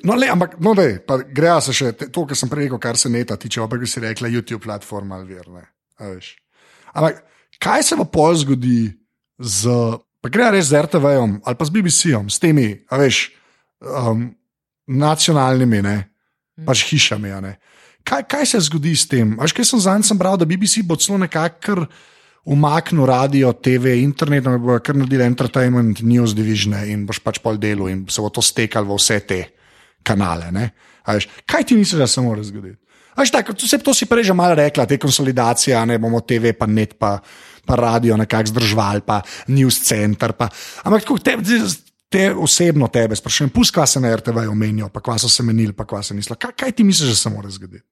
[0.07, 3.01] No, le, ampak, no, dej, pa greja se še to, kar sem prej rekel, kar
[3.01, 5.51] se neta tiče, pa bi si rekla YouTube platforma ali ver.
[5.51, 5.67] ne,
[5.99, 6.37] a veš.
[6.95, 7.25] Ampak
[7.63, 8.93] kaj se pa pol zgodi
[9.39, 9.75] z,
[10.23, 13.25] pa greja res z RTV-om ali pa z BBC-om, s temi, veš,
[13.83, 14.31] um,
[14.87, 15.97] nacionalnimi, ne,
[16.67, 17.35] pač hišami.
[17.43, 17.59] ne.
[18.03, 19.37] Kaj, kaj se zgodi s tem?
[19.39, 21.87] Veš, kaj sem zadnjič sem bral, da BBC bo celo nekako
[22.43, 27.61] umaknil radio, TV, internet, da bo kar naredil entertainment, news division in boš pač pol
[27.63, 29.41] delo in se bo to stekalo v vse te
[30.03, 30.51] kanale.
[30.51, 30.73] ne.
[31.07, 32.79] A Veš, kaj ti misliš, da se mora zgoditi?
[33.19, 36.67] Veš, tako, vse to si prej že malo rekla, te konsolidacije, ne bomo TV, pa
[36.67, 37.21] net, pa,
[37.67, 40.33] pa radio nekako zdržvali, pa news center.
[40.33, 40.49] Pa.
[40.83, 41.37] Ampak tako, te,
[42.13, 45.73] te osebno tebe sprašujem, pusti, kaj se na RTV omenijo, pa kva so se menili,
[45.73, 46.39] pa kva se mislili.
[46.39, 47.85] Kaj, kaj ti misliš, da se mora zgoditi?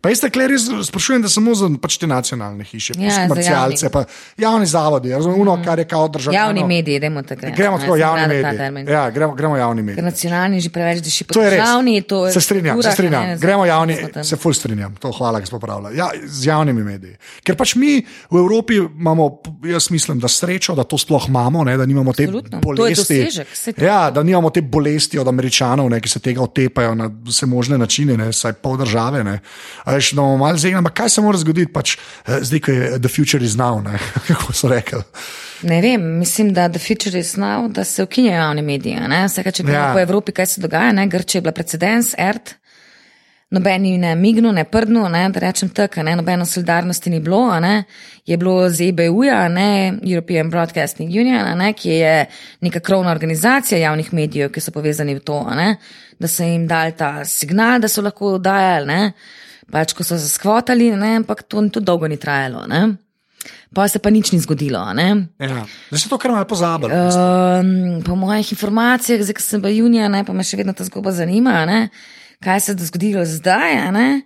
[0.00, 3.90] Pa jaz tako res sprašujem, da samo za pač te nacionalne hiše, Ja, ja, komercialce,
[3.90, 4.04] pa
[4.36, 6.36] javni zavodi, razumem, uno, kar je kao država.
[6.36, 7.56] Javni mediji, dajmo tako reči.
[7.56, 8.86] Gremo tako javni mediji.
[8.88, 10.04] Ja, gremo, gremo javni Ker mediji.
[10.04, 11.60] nacionalni že preveč diši po To je res.
[11.60, 12.02] državni.
[12.02, 13.22] To je se strinjam, se urah, strinjam.
[13.24, 15.90] ne, Gremo javni, smo se ful strinjam, to hvala, gospod Pravlja.
[15.92, 17.16] Ja, z javnimi mediji.
[17.42, 17.98] Ker pač mi
[18.30, 19.28] v Evropi imamo,
[19.64, 22.60] jaz mislim, da srečo, da to sploh imamo, ne, da nimamo te Absolutno.
[22.60, 23.18] Bolesti.
[23.20, 23.46] dosežek,
[23.78, 27.78] Ja, da nimamo te bolesti od američanov, ne, ki se tega otepajo na vse možne
[27.78, 29.24] načine, ne, saj pol države.
[29.24, 29.40] Ne.
[29.88, 31.94] A Veš, no, malo zegna, ampak kaj se mora zgoditi, pač,
[32.26, 33.96] eh, zdaj, ko je the future is now, ne,
[34.28, 35.00] kako so rekli.
[35.62, 39.00] Ne vem, mislim, da the future is now, da se ukinjajo javni mediji.
[39.08, 39.24] ne.
[39.26, 39.92] Vsaka, če gledamo Ja.
[39.96, 41.06] po Evropi, kaj se dogaja, ne?
[41.08, 42.52] Grče je bila precedens, ERT,
[43.50, 45.22] nobeni ne mignu, ne prdnu, ne?
[45.32, 47.84] da rečem tako, nobeno solidarnosti ni bilo, ne?
[48.26, 49.98] je bilo z EBU-ja, ne?
[50.04, 51.72] European Broadcasting Union, ne?
[51.72, 52.26] ki je
[52.60, 55.76] neka krovna organizacija javnih medijev, ki so povezani v to, ne?
[56.18, 59.12] da so jim dali ta signal, da so lahko dajali, ne?
[59.72, 61.16] Pač ko so se skvotali, ne?
[61.16, 62.66] ampak to tudi dolgo ni trajalo.
[62.66, 62.96] Ne?
[63.74, 64.80] Pa se pa nič ni zgodilo.
[64.80, 65.64] Ja.
[65.92, 66.92] Zdaj se to kar malo pozabili.
[66.92, 70.84] Um, po mojih informacijah, zdaj, ko sem v juniju, ne, pa me še vedno ta
[70.84, 71.88] zgodba zanima, ne,
[72.40, 73.92] kaj se je zgodilo zdaj.
[73.92, 74.22] Ne,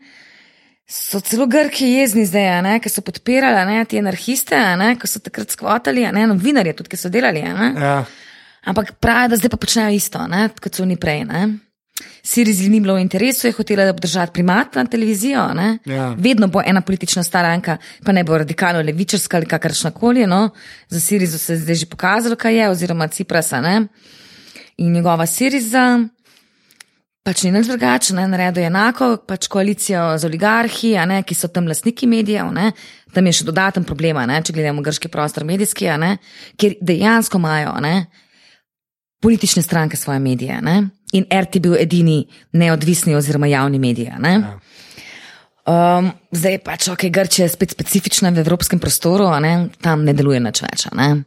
[0.86, 5.18] so celo Grki jezni zdaj, ne, ki so podpirali ne, te anarhiste, ne, ki so
[5.18, 7.43] takrat skvotali, ne, novinarje tudi, ki so delali.
[7.43, 8.05] Ne, Ja.
[8.64, 11.24] ampak pravijo, da zdaj pa počnejo isto, ne, kot so oni prej.
[11.26, 11.43] Ne.
[12.22, 15.55] Sirizi ni bilo v interesu, je hotela obdržati primat na televizijo.
[15.55, 15.78] ne.
[15.84, 16.14] Ja.
[16.18, 20.26] Vedno bo ena politična stranka, pa ne bo radikalno levičarska ali kakršna koli.
[20.26, 20.51] No.
[20.88, 23.86] Za Sirizo se je zdaj že pokazalo, kaj je, oziroma Ciprasa ne?
[24.76, 26.01] in njegova Siriza.
[27.22, 31.47] Pač ni nič drugače, ne naredil je enako, pač koalicijo z oligarhi, ne, ki so
[31.55, 32.49] tam lastniki medijev.
[32.51, 32.72] Ne,
[33.14, 36.16] tam je še dodaten problem, ne, če gledamo grški prostor medijski, ne,
[36.59, 37.95] kjer dejansko imajo ne,
[39.22, 40.59] politične stranke svoje medije.
[40.66, 40.80] Ne,
[41.13, 44.11] in RT bil edini neodvisni oziroma javni medij.
[44.11, 44.37] a Ne.
[45.63, 50.41] Um, zdaj pač, ok, Grčija je spet specifična v evropskem prostoru, ne, tam ne deluje
[50.43, 50.89] nič več.
[50.93, 51.23] Ne.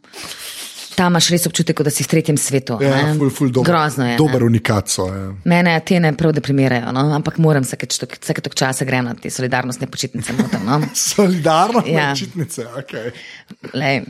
[0.96, 2.76] Tam imaš res občutek, da si v tretjem svetu.
[2.84, 3.16] Ja, ne.
[3.20, 4.12] ful, ful, dober, Grozno je.
[4.12, 4.18] ne.
[4.18, 5.08] Dober unikat so.
[5.08, 5.32] Ja.
[5.44, 7.04] Mene Atene prav deprimirajo, no?
[7.16, 10.36] ampak moram vsake vsake tok časa grem na te solidarnostne počitnice.
[10.36, 10.82] Noter, no?
[11.16, 12.12] Solidarno, Ja.
[12.16, 12.68] čitnice.
[12.80, 13.12] Okay.
[13.74, 14.04] Lej,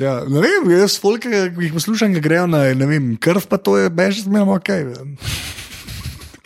[0.00, 3.58] Ja, ne vem, jaz folk, ki jih poslušam, ki grejo na ne vem, krv, pa
[3.60, 4.70] to je bež, zmerno ok.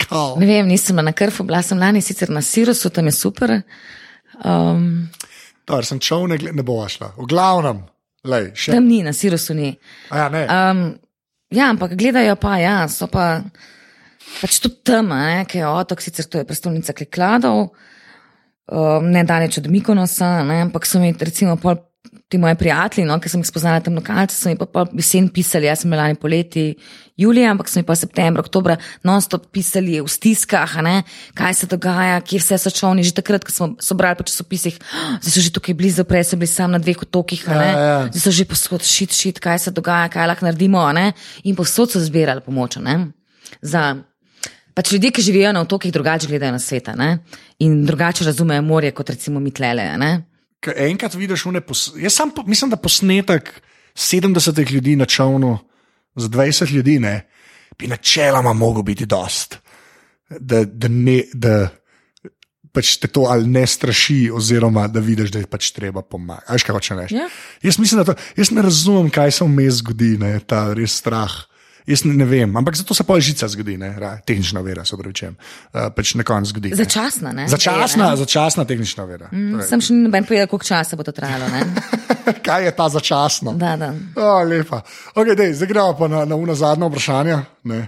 [0.05, 0.35] Kao.
[0.39, 3.55] ne vem, nisem na krfu, bila sem lani sicer na Sirosu, tam je super.
[4.43, 5.07] Um,
[5.65, 7.13] Dobar, sem čovn, ne, bo šla.
[7.15, 7.81] V glavnem,
[8.27, 8.75] lej, še.
[8.75, 9.71] tam ni, na Sirosu ni.
[10.11, 10.43] A ja, ne.
[10.51, 10.83] Um,
[11.55, 13.39] ja, ampak gledajo pa, ja, so pa
[14.41, 17.69] pač tudi tam, ne, ki je otok, sicer to je prestolnica Klikladov,
[18.67, 21.79] um, ne daleč od Mikonosa, ne, ampak so mi recimo pol.
[22.29, 25.27] Ti moji prijatelji, no, ki sem jih spoznala tam lokalce, so mi pa pol jesen
[25.29, 26.63] pisali, jaz sem bila lani poleti,
[27.21, 30.95] julija, ampak so mi pa septembra, oktobra, non-stop pisali v stiskah, ne,
[31.37, 34.79] kaj se dogaja, kje vse so čovni, že takrat, ko smo so brali po časopisih,
[34.89, 37.79] "Ah, zdaj so že tukaj blizu, prej so bili sam na dveh otokih, ne, Ja,
[37.79, 38.07] ja.
[38.11, 40.81] Zdaj so že posod, šit, šit, kaj se dogaja, kaj lahko naredimo.
[40.93, 41.13] Ne?
[41.43, 42.77] In posod so zbirali pomoč.
[42.81, 43.11] Ne?
[43.61, 43.95] Za
[44.75, 46.89] pač ljudje, ki živijo na otokih, drugače gledajo na svet
[47.59, 49.97] in drugače razumejo morje kot recimo mi tlele.
[49.97, 50.34] ne.
[50.63, 51.91] Ko enkrat vidiš, une pos...
[51.97, 53.51] jaz sam po, mislim, da posnetek
[53.95, 55.57] 70 ljudi na čovnu
[56.15, 57.27] z 20 ljudi, ne,
[57.79, 59.57] bi načeloma mogel biti dost.
[60.29, 61.67] Da, da, ne, da
[62.75, 66.51] pač te to ali ne straši, oziroma da vidiš, da je pač treba pomagati.
[66.51, 67.15] Aj, kaj hoče reči.
[67.15, 67.27] Ja.
[67.63, 71.35] Jaz mislim, da to, jaz ne razumem, kaj se vmes zgodi, ne, ta res strah.
[71.85, 74.97] Jaz ne, ne vem, ampak zato se pa žica zgodi, ne, ra, tehnična vera, se
[74.97, 75.35] pravičujem.
[75.37, 76.69] Uh, pač na koncu zgodi.
[76.73, 76.75] ne.
[76.75, 77.31] Začasna.
[77.31, 77.47] Ne?
[77.47, 79.29] Začasna, Je, začasna tehnična vera.
[79.31, 79.61] ne?
[79.67, 81.45] Sem še noben povedal, koliko časa bo to trajalo.
[81.53, 81.61] ne.
[82.45, 83.53] Kaj je ta začasno?
[83.53, 83.91] Da, da.
[84.17, 84.81] O, lepa.
[85.13, 87.37] Okay, dej, zdaj gremo pa na, na una zadnja vprašanja.
[87.69, 87.83] Ne.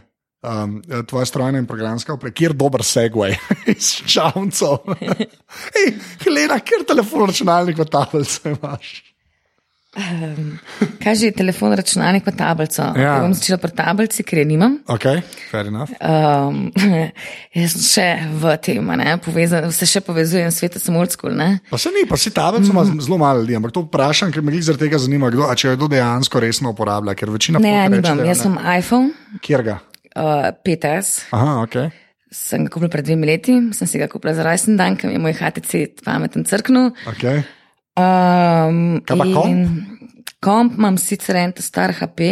[0.46, 0.78] Um,
[1.10, 3.34] tvoja strojna in programska oprema, kjer dober segway
[3.74, 4.86] iz čavcev.
[5.82, 5.88] Ej,
[6.22, 8.92] Helena, kjer telefon, računalnik v tablice imaš?
[11.02, 12.86] Kaj že je telefon, računalnik, pa tablico?
[12.94, 13.18] Ja.
[13.24, 14.78] Bom začela pri tablici, ker je nimam.
[14.86, 15.06] Ok,
[15.50, 15.90] fair enough.
[15.98, 16.70] Um,
[17.58, 21.14] jaz sem še v tem, a ne, povezan, se še povezujem s svetom, sem old
[21.14, 21.34] school.
[21.34, 21.60] Ne?
[21.72, 24.54] Pa se ni, pa si tablico ima zelo malo ljudi, ampak to vprašam, ker me
[24.54, 27.98] glih zaradi tega zanima, kdo, če jo kdo dejansko resno uporablja, ker večina Ne, folk
[27.98, 28.26] reče, nimam.
[28.30, 28.44] Jaz ne.
[28.46, 29.80] sem iPhone, Kjer ga?
[30.14, 31.32] uh, 5S.
[31.34, 31.80] Aha, ok.
[32.38, 35.16] Sem ga kupila pred dvemi leti, sem si ga kupila za rojsten dan, ker mi
[35.18, 36.92] je moj HTC pameten crknil.
[37.10, 37.42] okay.
[37.98, 39.94] Um, Kaj pa komp?
[40.44, 42.28] Komp imam sicer en ta star HP,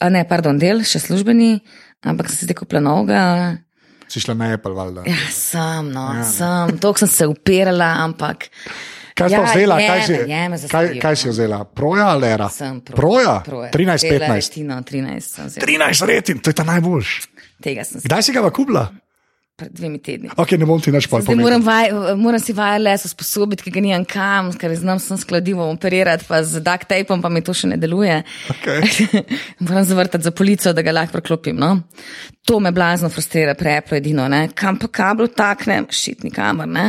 [0.00, 1.58] a ne, pardon, del, še službeni,
[2.08, 3.24] ampak sem si zdaj kupila novega.
[4.08, 5.04] Si šla na Apple, valjda.
[5.08, 6.24] Ja, sem, no, ja.
[6.28, 8.48] sem, toliko sem se upirala, ampak.
[9.12, 9.76] Kaj si Ja, vzela?
[9.76, 11.58] je Kaj si, je kaj, kaj si vzela?
[11.68, 12.48] Proja ali era?
[12.48, 13.34] Sem pro, Proja?
[13.44, 13.68] proja.
[13.70, 14.48] 13, Tele 15.
[14.48, 15.66] Retino, 13 sem vzela.
[15.68, 17.20] 13 retin, to je ta najboljši.
[18.08, 18.88] Kdaj si ga kupila?
[19.56, 20.30] Pred dvemi tedni.
[20.40, 21.36] Ok, ne bom ti več povedal.
[21.36, 26.24] moram, vaj, moram si wireless usposobiti, ki ga nimam kam, ker znam sem skladivo operirati,
[26.28, 28.22] pa z duct tapom pa mi to še ne deluje.
[28.54, 29.22] Okej.
[29.66, 31.60] moram zavrtati za polico, da ga lahko preklopim.
[31.60, 31.74] No?
[32.48, 34.26] To me blazno frustrira, preplo edino.
[34.32, 34.48] Ne?
[34.56, 36.68] Kam pa kabel taknem, šitni kamer.
[36.68, 36.86] Ne?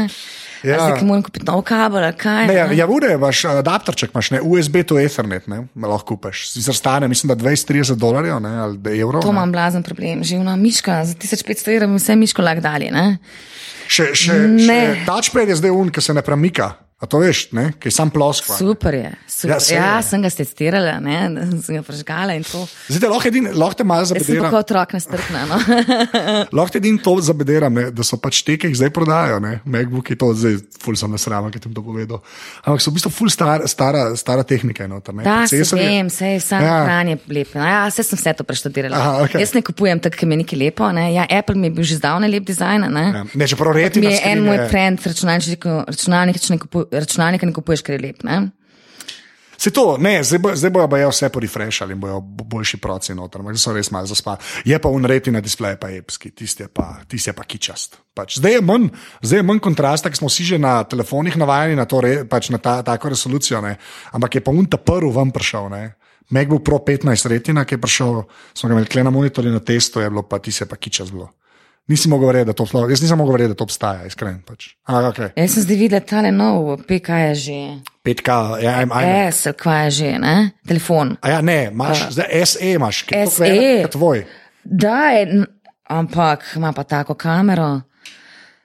[0.64, 0.76] Ja.
[0.76, 0.80] Ja.
[0.80, 2.48] Zdaj, moram kupiti nov kabel, kaj.
[2.48, 2.78] Ne, ja, ne?
[2.78, 6.46] ja, vude, imaš adapterček, imaš ne, USB to Ethernet, ne, lahko kupiš.
[6.54, 9.22] Sicer stane, mislim, da 20-30 dolarjev, ne, ali evrov.
[9.22, 9.36] To ne.
[9.36, 10.24] imam blazen problem.
[10.24, 12.92] Živna miška, za 1500 evrov bi vse miško lahko dali.
[12.92, 13.18] Ne?
[13.88, 14.64] Še, še, Ne.
[14.66, 16.72] še touchpad je zdaj un, ki se ne premika.
[17.04, 18.56] A to veš, ne, ki je sam ploskva.
[18.56, 19.10] Super je.
[19.28, 19.50] Super.
[19.52, 20.04] Ja, saj ja, je.
[20.08, 21.18] sem ga testirala, ne?
[21.66, 22.62] sem ga prežgala in to.
[22.88, 24.48] Zdaj lahko edin, lahko te malo sem zabederam.
[24.54, 25.42] kot otrok nestrpna.
[25.52, 25.58] No?
[26.58, 30.16] Lahko edin to zabederam, ne, da so pač te, ki jih zdaj prodajajo, ne, MacBooki,
[30.16, 32.22] to zdaj ful sem nasraven, ki bom to povedal.
[32.64, 34.88] Ampak so v bistvu ful star, stara, stara tehnika.
[34.88, 36.78] No, tam, ne, Da, se Procesorji- vem, je samo Ja.
[36.78, 36.84] ja.
[36.88, 37.60] hranje lepo.
[37.60, 38.96] No, ja, vse sem vse to preštudirala.
[38.96, 39.44] Aha, okej.
[39.44, 40.88] Jaz ne kupujem tako, ker mi je nekaj lepo.
[40.96, 41.10] Ne?
[41.14, 42.88] Ja, Apple mi je bil že zdavnaj lep dizajn.
[42.94, 43.06] Ne?
[43.12, 43.24] Ja.
[43.34, 47.82] Ne, čeprav Mi retina je en moj je- trend, računalnika ne, kupu, računalnika ne kupuješ,
[47.82, 48.24] ker je lep.
[48.28, 48.42] Ne?
[49.58, 53.14] Se to, ne, zdaj, bo, zdaj bojo baje vse porefrešali in bojo bo- boljši proci
[53.16, 54.38] noter, ampak so res malo zaspali.
[54.66, 57.96] Je pa unreti na displeju pa epski, tisti je pa, tisti je pa kičast.
[58.14, 58.38] Pač.
[58.42, 58.90] Zdaj, je manj,
[59.22, 62.50] zdaj je manj kontrasta, ker smo vsi že na telefonih navajeni na, to, re, pač
[62.50, 63.78] na ta, tako resolucijo, ne.
[64.12, 65.70] ampak je pa un ta prvi vam prišel.
[65.70, 65.96] Ne.
[66.30, 68.24] MacBook Pro 15 retina, ki je prišel,
[68.54, 71.30] smo ga imeli na monitorju na testu, je bilo pa tisti je pa kičast bilo.
[71.88, 74.38] Nisi mogel verjeti, da to sploh, jaz nisem mogel verjeti, da to obstaja, iskren.
[74.48, 74.70] Pač.
[74.88, 75.32] Ampak, okay.
[75.36, 77.58] Jaz sem zdaj videla tale nov, PK je že.
[78.04, 80.36] 5K, ja, im, im, S, kva je že, ne?
[80.68, 81.16] telefon.
[81.24, 84.24] A ja, ne, imaš, zdaj SE imaš, ki je to tvoj.
[84.64, 85.44] Da, je,
[85.92, 87.82] ampak ima pa tako kamero.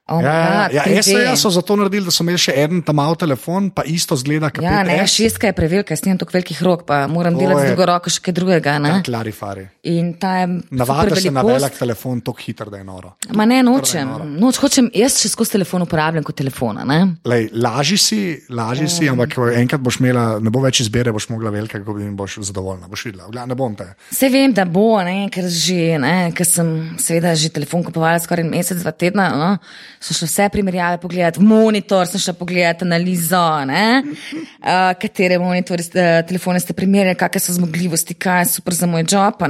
[0.09, 1.03] Oh my Ja, God, ja, 3D.
[1.03, 4.49] SE so zato naredili, da so imeli še en tam mal telefon, pa isto zgleda,
[4.49, 7.61] kot Ja, ne, šestka je prevelika, jaz nimam tako velikih rok, pa moram To delati
[7.61, 8.79] je- z drugo roko še kaj drugega.
[8.79, 9.03] Ne?
[9.05, 9.67] Klarifari.
[9.85, 10.47] In ta je.
[10.73, 13.13] Super se na velik telefon tako hitro, da je noro.
[13.31, 14.09] Ma ne, nočem.
[14.39, 16.87] Noč, hočem, jaz še skozi telefon uporabljam kot telefona.
[17.25, 21.29] Lej, lažji si, lažji si, ampak ko enkrat boš imela, ne bo več izbire, boš
[21.29, 22.89] mogla velika, kako bi boš zadovoljna.
[22.89, 23.91] Boš videla, Gleda, ne bom te.
[24.11, 28.45] Vse vem, da bo, ne, ker, že, ne, ker sem seveda že telefon kupovala skoraj
[28.45, 29.29] mesec, dva tedna.
[29.31, 29.59] No,
[30.01, 36.09] so šle vse primerjave pogledati, monitor sem šla pogledati, analizo, ne, uh, katere monitorje, ste,
[36.29, 39.43] telefone ste primerjali, kakšne so zmogljivosti, kaj je super za moj job.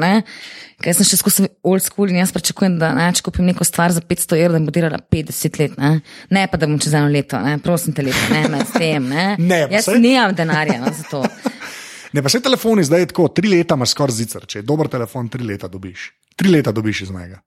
[0.79, 3.91] Ker sem še skozi old school in jaz pričakujem, da ne, če kupim neko stvar
[3.91, 5.75] za 500 evrov, da bo delala 50 let.
[5.81, 5.91] Ne,
[6.31, 7.57] ne pa da bom čez eno leto, ne.
[7.59, 9.09] prosim te leto, ne, ne, s tem.
[9.11, 9.25] Ne.
[9.49, 11.25] Ne, jaz saj- nimam denarja no, za to.
[12.15, 14.47] Ne, pa vse telefoni zdaj tako, tri leta imaš skoraj zicer.
[14.49, 16.07] Če je dober telefon, tri leta dobiš.
[16.41, 17.43] Tri leta dobiš iz njega.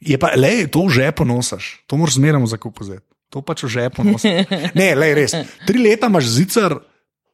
[0.00, 2.18] Je pa, le, to v žepu nosiš, to moraš
[2.50, 3.06] zakupu vzeti.
[3.30, 4.46] To pač v žepu nosiš.
[4.78, 5.34] Ne, le, res.
[5.66, 6.76] Tri leta imaš zicer,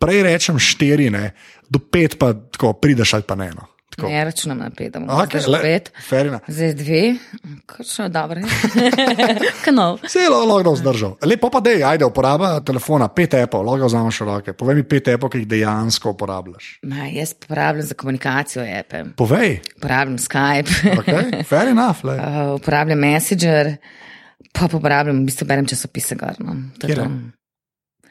[0.02, 1.32] prej rečem štiri, ne,
[1.70, 3.50] do pet pa tako prideš ali pa ne.
[3.54, 3.71] No.
[3.96, 4.08] Tako.
[4.08, 5.90] Ne računam na pet, da bom okay, le, pet.
[6.10, 6.46] enough.
[6.48, 7.00] Zdaj dve,
[7.84, 8.40] še dobro.
[9.64, 9.98] Kanal.
[10.00, 11.12] Vse je lahko vzdržal.
[11.28, 14.56] Lepo pa da je, ajde, uporaba telefona, pet apov, lahko vzameš roke.
[14.56, 16.70] Povej mi pet apov, ki jih dejansko uporabljaš.
[16.88, 21.44] Ma, jaz uporabljam za komunikacijo epe, Povej, uporabljam Skype, okay?
[21.44, 22.00] fair enough.
[22.08, 22.16] Le.
[22.24, 23.74] uh, uporabljam Messenger,
[24.56, 26.16] pa uporabljam, v bistvu berem časopise.
[26.16, 26.56] Gor, no.
[26.80, 27.10] To je to.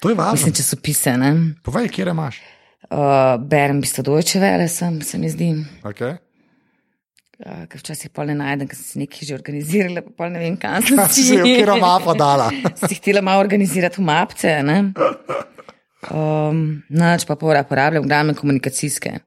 [0.02, 0.38] To je važno.
[0.38, 1.18] Mislim, časopise.
[1.18, 1.36] Ne?
[1.66, 2.42] Povej, kje imaš.
[2.90, 5.54] Uh, berem v bistvu Deutsche Welle, sem, se mi zdi.
[5.86, 6.18] Okay.
[7.42, 10.42] Uh, ker včasih pol ne najdem, ker sem si nekaj že organizirala, pa pol ne
[10.42, 12.50] vem, kam sem si se v kjer mapa dala.
[12.88, 14.58] si htela malo organizirati v mapce.
[14.66, 14.80] ne.
[16.10, 19.20] Um, Noč pa pora uporabljam glavne komunikacijske.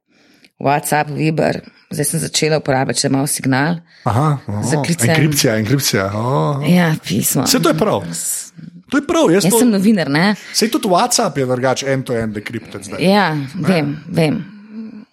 [0.58, 3.80] WhatsApp, Viber, zdaj sem začela uporabljati še malo signal.
[4.06, 6.06] Aha, oh, enkripcija, enkripcija.
[6.14, 6.62] Oh.
[6.66, 7.46] Ja, pismo.
[7.46, 8.06] Vse to je prav.
[8.94, 10.36] To je prav, jaz, Jaz to, sem novinar, ne?
[10.54, 13.00] Sej tudi WhatsApp je drugače end-to-end decrypted zdaj.
[13.02, 14.36] Ja, vem, vem.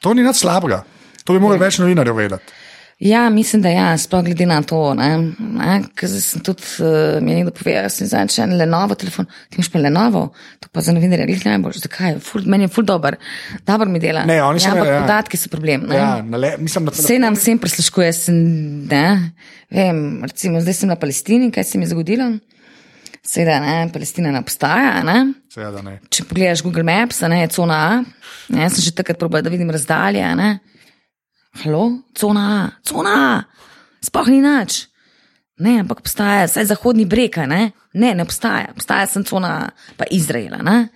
[0.05, 0.83] To ni nič slabega.
[1.25, 2.59] To bi morali več novinarjev vedeti.
[3.01, 4.77] Ja, mislim, da ja, sploh glede na to.
[4.93, 5.07] Ne,
[5.57, 8.93] ne, ker sem tudi, uh, mi je nekdo povedal, da sem zdaj še en Lenovo
[9.01, 10.21] telefon, ti imaš pa Lenovo,
[10.61, 11.79] to pa za novinarje glih najbolj.
[11.81, 12.19] Zakaj?
[12.21, 13.17] Ful, meni je ful dober,
[13.65, 14.27] dober mi dela.
[14.29, 15.01] Ne, oni so ja, ampak ja.
[15.01, 15.89] podatki so problem.
[15.89, 15.97] Ne?
[15.97, 18.39] Ja, le, mislim, da Vse nam vsem prisluškuje, sem,
[18.93, 19.05] ne,
[19.73, 22.29] vem, recimo, zdaj sem na Palestini, kaj se mi je zgodilo.
[23.21, 25.03] Seveda, ne, Palestina ne obstaja.
[25.05, 25.17] Ne?
[25.53, 25.99] Seveda ne.
[26.09, 27.91] Če pogledaš Google Maps, a ne, je cona A.
[28.49, 30.23] Ne, sem že takrat probal, da vidim razdalje.
[30.25, 30.59] a Ne?
[31.61, 33.35] Halo, cona A, cona A,
[34.01, 34.87] sploh ni nič.
[35.61, 37.71] Ne, ampak obstaja, vsaj zahodni breg, a ne?
[37.93, 40.63] ne, ne obstaja, obstaja sem cona pa Izraela.
[40.65, 40.87] Ne?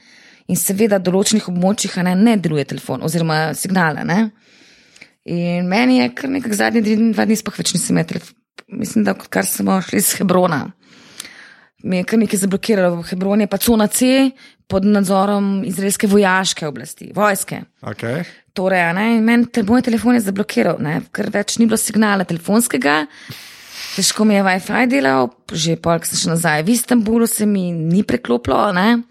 [0.49, 4.05] In seveda, v določenih območjih ne, ne deluje telefon oziroma signala.
[4.07, 4.31] Ne?
[5.29, 8.41] In meni je kar nekaj zadnjih dve- dva dni sploh več nisem imel telefona.
[8.81, 10.63] Mislim, da kar smo šli iz Hebrona.
[11.85, 12.99] Mi je kar nekaj zablokiralo.
[13.01, 14.31] V Hebroni je pa cona C
[14.67, 17.61] pod nadzorom izraelske vojaške oblasti, vojske.
[17.85, 18.23] Okay.
[18.57, 22.25] Torej, ne, in meni te, moj telefon je zablokiral, ne, ker več ni bilo signala
[22.25, 23.03] telefonskega,
[23.93, 26.63] težko mi je WiFi delal, že polk sem šel nazaj.
[26.65, 29.03] V Istanbulu se mi ni preklopilo, ne?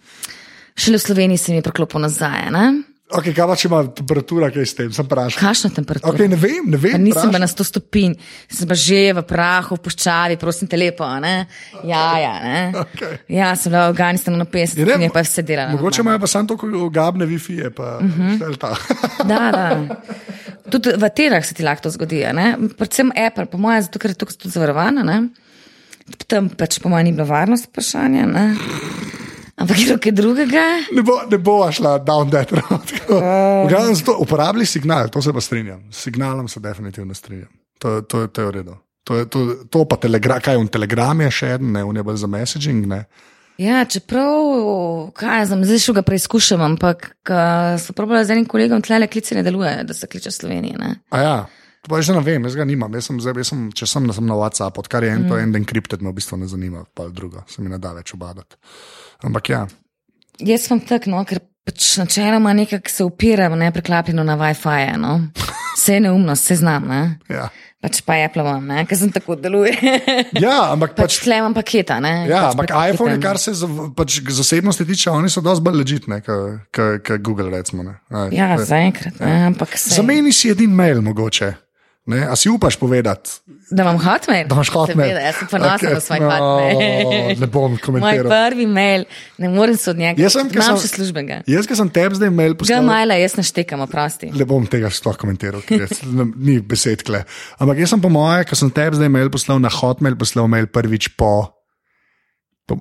[0.74, 2.50] šele v Sloveniji se mi je preklopilo nazaj.
[2.50, 2.66] Ne?
[3.14, 5.38] Okay, kaj pa če ima temperatura, kaj s tem, sem vprašal.
[5.38, 6.12] Kakšna temperatura?
[6.12, 6.96] Okay, ne vem, ne vem.
[6.96, 8.16] Pa nisem bila na 100 stopinj,
[8.50, 11.06] sem pa že v prahu, v puščavi, prosim te lepo.
[11.22, 11.46] Ne?
[11.86, 12.58] Ja, ja, ne.
[12.82, 13.18] Okay.
[13.38, 15.76] ja, sem bila v Afganistanu na 50 Je, ne, stopinj, pa je vse delala.
[15.76, 18.42] Mogoče imajo pa samo tako gabne Wi-Fi, pa uh Mhm.
[18.42, 18.74] -huh.
[19.30, 19.66] Da, da.
[20.70, 22.24] Tudi v Atenah se ti lahko to zgodi.
[22.32, 22.56] Ne?
[22.78, 25.02] Predvsem Apple, po mojem, zato ker je tukaj tudi zavarovana.
[25.02, 25.28] Ne?
[26.26, 28.26] Tam pač po mojem ni bilo varnost vprašanja.
[28.26, 28.54] Ne?
[29.56, 30.64] Ampak je nekaj drugega.
[30.92, 32.94] Ne bo, ne bo šla down that road.
[33.70, 35.84] Glavnem zato uporabili signal, to se pa strinjam.
[35.90, 37.52] S signalom se definitivno strinjam.
[37.78, 38.74] To, to, to je v redu.
[39.04, 39.40] To, je, to,
[39.70, 42.86] to pa telegram, kaj on telegram je še en, ne, on je bolj za messaging.
[42.88, 43.04] Ne.
[43.60, 47.42] Ja, čeprav, kaj znam, zdaj še ga preizkušam, ampak ko
[47.78, 50.80] so probali z enim kolegom, tle klice ne deluje, da se kliče Slovenije.
[50.80, 50.96] Ne?
[51.14, 51.36] A ja,
[51.84, 52.90] to pa že ne vem, jaz ga nimam.
[52.96, 55.54] Jaz sem, zdaj, jaz sem, če sem, sem na WhatsApp, odkar je en to en
[55.60, 58.58] encrypted, me v bistvu ne zanima, pa drugo, se mi ne da več obadati.
[59.22, 59.66] Ampak ja,
[60.38, 64.96] Jaz sem tak, no, ker pač načeloma nekako se upiram, ne preklapljeno na WiFi.
[64.98, 65.20] No.
[65.78, 67.18] Vse je neumno, vse znam, ne.
[67.28, 67.48] ja.
[67.84, 69.74] Pač pa imam, ne, ker sem tako deluje.
[70.46, 71.24] ja ampak pač pač.
[71.26, 72.24] tle imam paketa, ne.
[72.30, 73.26] Ja, pač ampak prek iPhone, paketa.
[73.28, 77.50] kar se za, pač, zasebnosti tiče, oni so dosti bolj ležitne, kot Google.
[77.52, 77.98] Recimo, ne.
[78.08, 79.92] A, Ja, je- zaenkrat, ampak se.
[79.98, 81.52] Zameni si edin mail, mogoče.
[82.04, 82.20] Ne?
[82.20, 83.30] A si upaš povedati,
[83.70, 84.44] Da imam hotmail.
[84.44, 85.08] da imaš hotmail?
[85.08, 87.38] Seveda, jaz sem ponosen na svoj no, hotmail.
[87.40, 88.28] Ne bom Moj komentiral.
[88.28, 89.04] prvi mail,
[89.38, 90.20] ne morem se od njega.
[90.20, 91.38] Jaz sem, Imam sem- še službenega.
[91.46, 92.82] Jaz, ki sem tebi zdaj mail poslal.
[92.82, 94.28] Gmaila jaz naštekam, oprosti.
[94.30, 95.88] Ne bom tega sploh komentiral, ker
[96.18, 97.24] ne- ni besed kle.
[97.56, 100.68] Ampak jaz sem po moje, ko sem tebi zdaj mail poslal na hotmail, poslal mail
[100.68, 101.56] prvič po.
[102.68, 102.76] po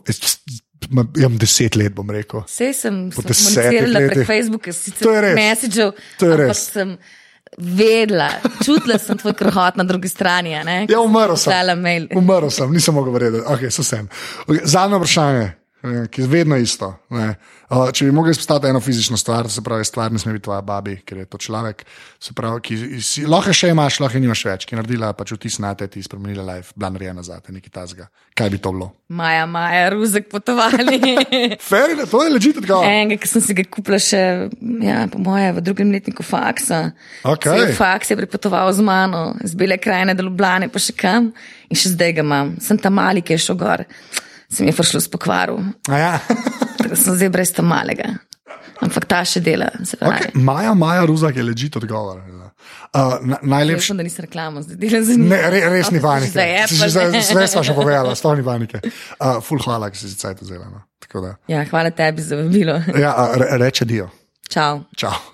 [0.91, 2.43] ma- imam deset let, bom rekel.
[2.43, 4.19] Vse sem komunicirala letih.
[4.19, 5.35] prek Facebooka, sicer res.
[5.35, 6.67] messagev, To je res.
[7.57, 8.29] Vedela,
[8.65, 10.51] čutila sem tvoj krhot na drugi strani.
[10.89, 11.53] Ja, umrl sem.
[12.15, 13.43] Umrl sem, nisem mogel verjeti.
[13.47, 14.09] Okay, so sem.
[14.47, 15.51] Okay, zadnje vprašanje,
[15.83, 16.93] ki je vedno isto.
[17.09, 17.33] Ne.
[17.93, 20.95] Če bi mogli izpostaviti eno fizično stvar, se pravi, stvar ne sme biti tvoja babi,
[21.05, 21.83] ker je to človek,
[22.35, 25.33] pravi, ki si, lahko je še imaš, lahko je nimaš več, ki je naredila pač
[25.35, 28.07] vtis na te, ti spremenila life, bila narejena za te, nekaj tazga.
[28.37, 28.91] Kaj bi to bilo?
[29.11, 31.01] Maja, Maja, ruzek potovali.
[31.69, 32.87] Fer, to je ležite odgovor.
[32.87, 34.21] Enega, ki sem si ga kupila še,
[34.85, 36.85] ja, po moje, v drugem letniku faksa.
[37.27, 37.49] Okej.
[37.51, 41.33] Cel Faks je pripotoval z mano, z bele krajine do Ljubljane, pa še kam.
[41.67, 42.55] In še zdaj ga imam.
[42.63, 43.83] Sem tam mali, ki je šel gor.
[44.53, 45.57] Sem je prišel s pokvaru.
[45.89, 46.13] A Ja.
[46.77, 48.19] Tako sem zdaj brez tam malega.
[48.83, 49.69] Ampak ta še dela.
[49.85, 49.97] se.
[49.97, 50.33] Okay.
[50.35, 52.19] Maja, Maja, Ruzak je ležite odgovor.
[52.93, 53.91] Uh, na, najlepši.
[53.93, 55.29] Vem, da nisem reklama, zdaj delam za njih.
[55.29, 56.45] Ne, re, res ni panike.
[57.25, 58.81] Sve smo že povedali, sploh ni panike.
[59.17, 60.67] Uh, ful hvala, ki si vzela.
[60.69, 60.83] No.
[61.01, 61.31] Tako da.
[61.49, 62.77] Ja, hvala tebi za vabilo.
[62.93, 64.09] Ja, re, reče dio.
[64.49, 64.83] Čau.
[64.93, 65.32] Čau.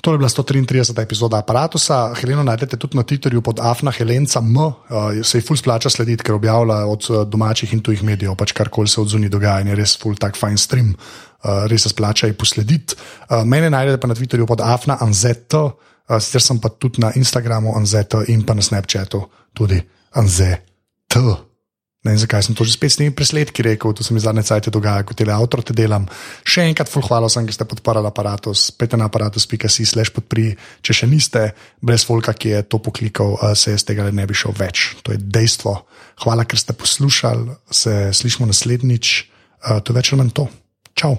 [0.00, 1.02] To je bila 133.
[1.02, 1.78] epizoda aparata.
[2.20, 4.56] Heleno najdete tudi na Twitterju pod Afna Helenca M.
[4.56, 4.74] Uh,
[5.22, 8.88] se ji ful splača slediti, ker objavlja od uh, domačih in tujih medijev, pač karkoli
[8.88, 10.92] se od zunaj dogaja in je res ful tak fajn stream.
[10.92, 12.94] Uh, res se splača ji poslediti.
[13.30, 17.12] Uh, mene najdete pa na Twitterju pod Afna Anzeto, uh, sicer sem pa tudi na
[17.16, 19.24] Instagramu Anzeto in pa na Snapchatu
[19.54, 19.80] tudi
[20.14, 21.45] Anzeto.
[22.06, 24.46] Ne vem, zakaj sem to že spet s temi presledki rekel, to se mi zadnje
[24.46, 26.06] cajtje dogaja, kot tele avtor te delam.
[26.46, 30.52] Še enkrat, full hvala vsem, ki ste podparali aparatus, pete na aparatus.si slash podpri,
[30.86, 31.42] če še niste,
[31.82, 34.94] brez folka, ki je to poklikal, eh, se iz tega ne bi šel več.
[35.02, 35.74] To je dejstvo.
[36.22, 39.16] Hvala, ker ste poslušali, se slišmo naslednjič,
[39.66, 40.46] eh, to je več ali manj to.
[40.94, 41.18] Čau!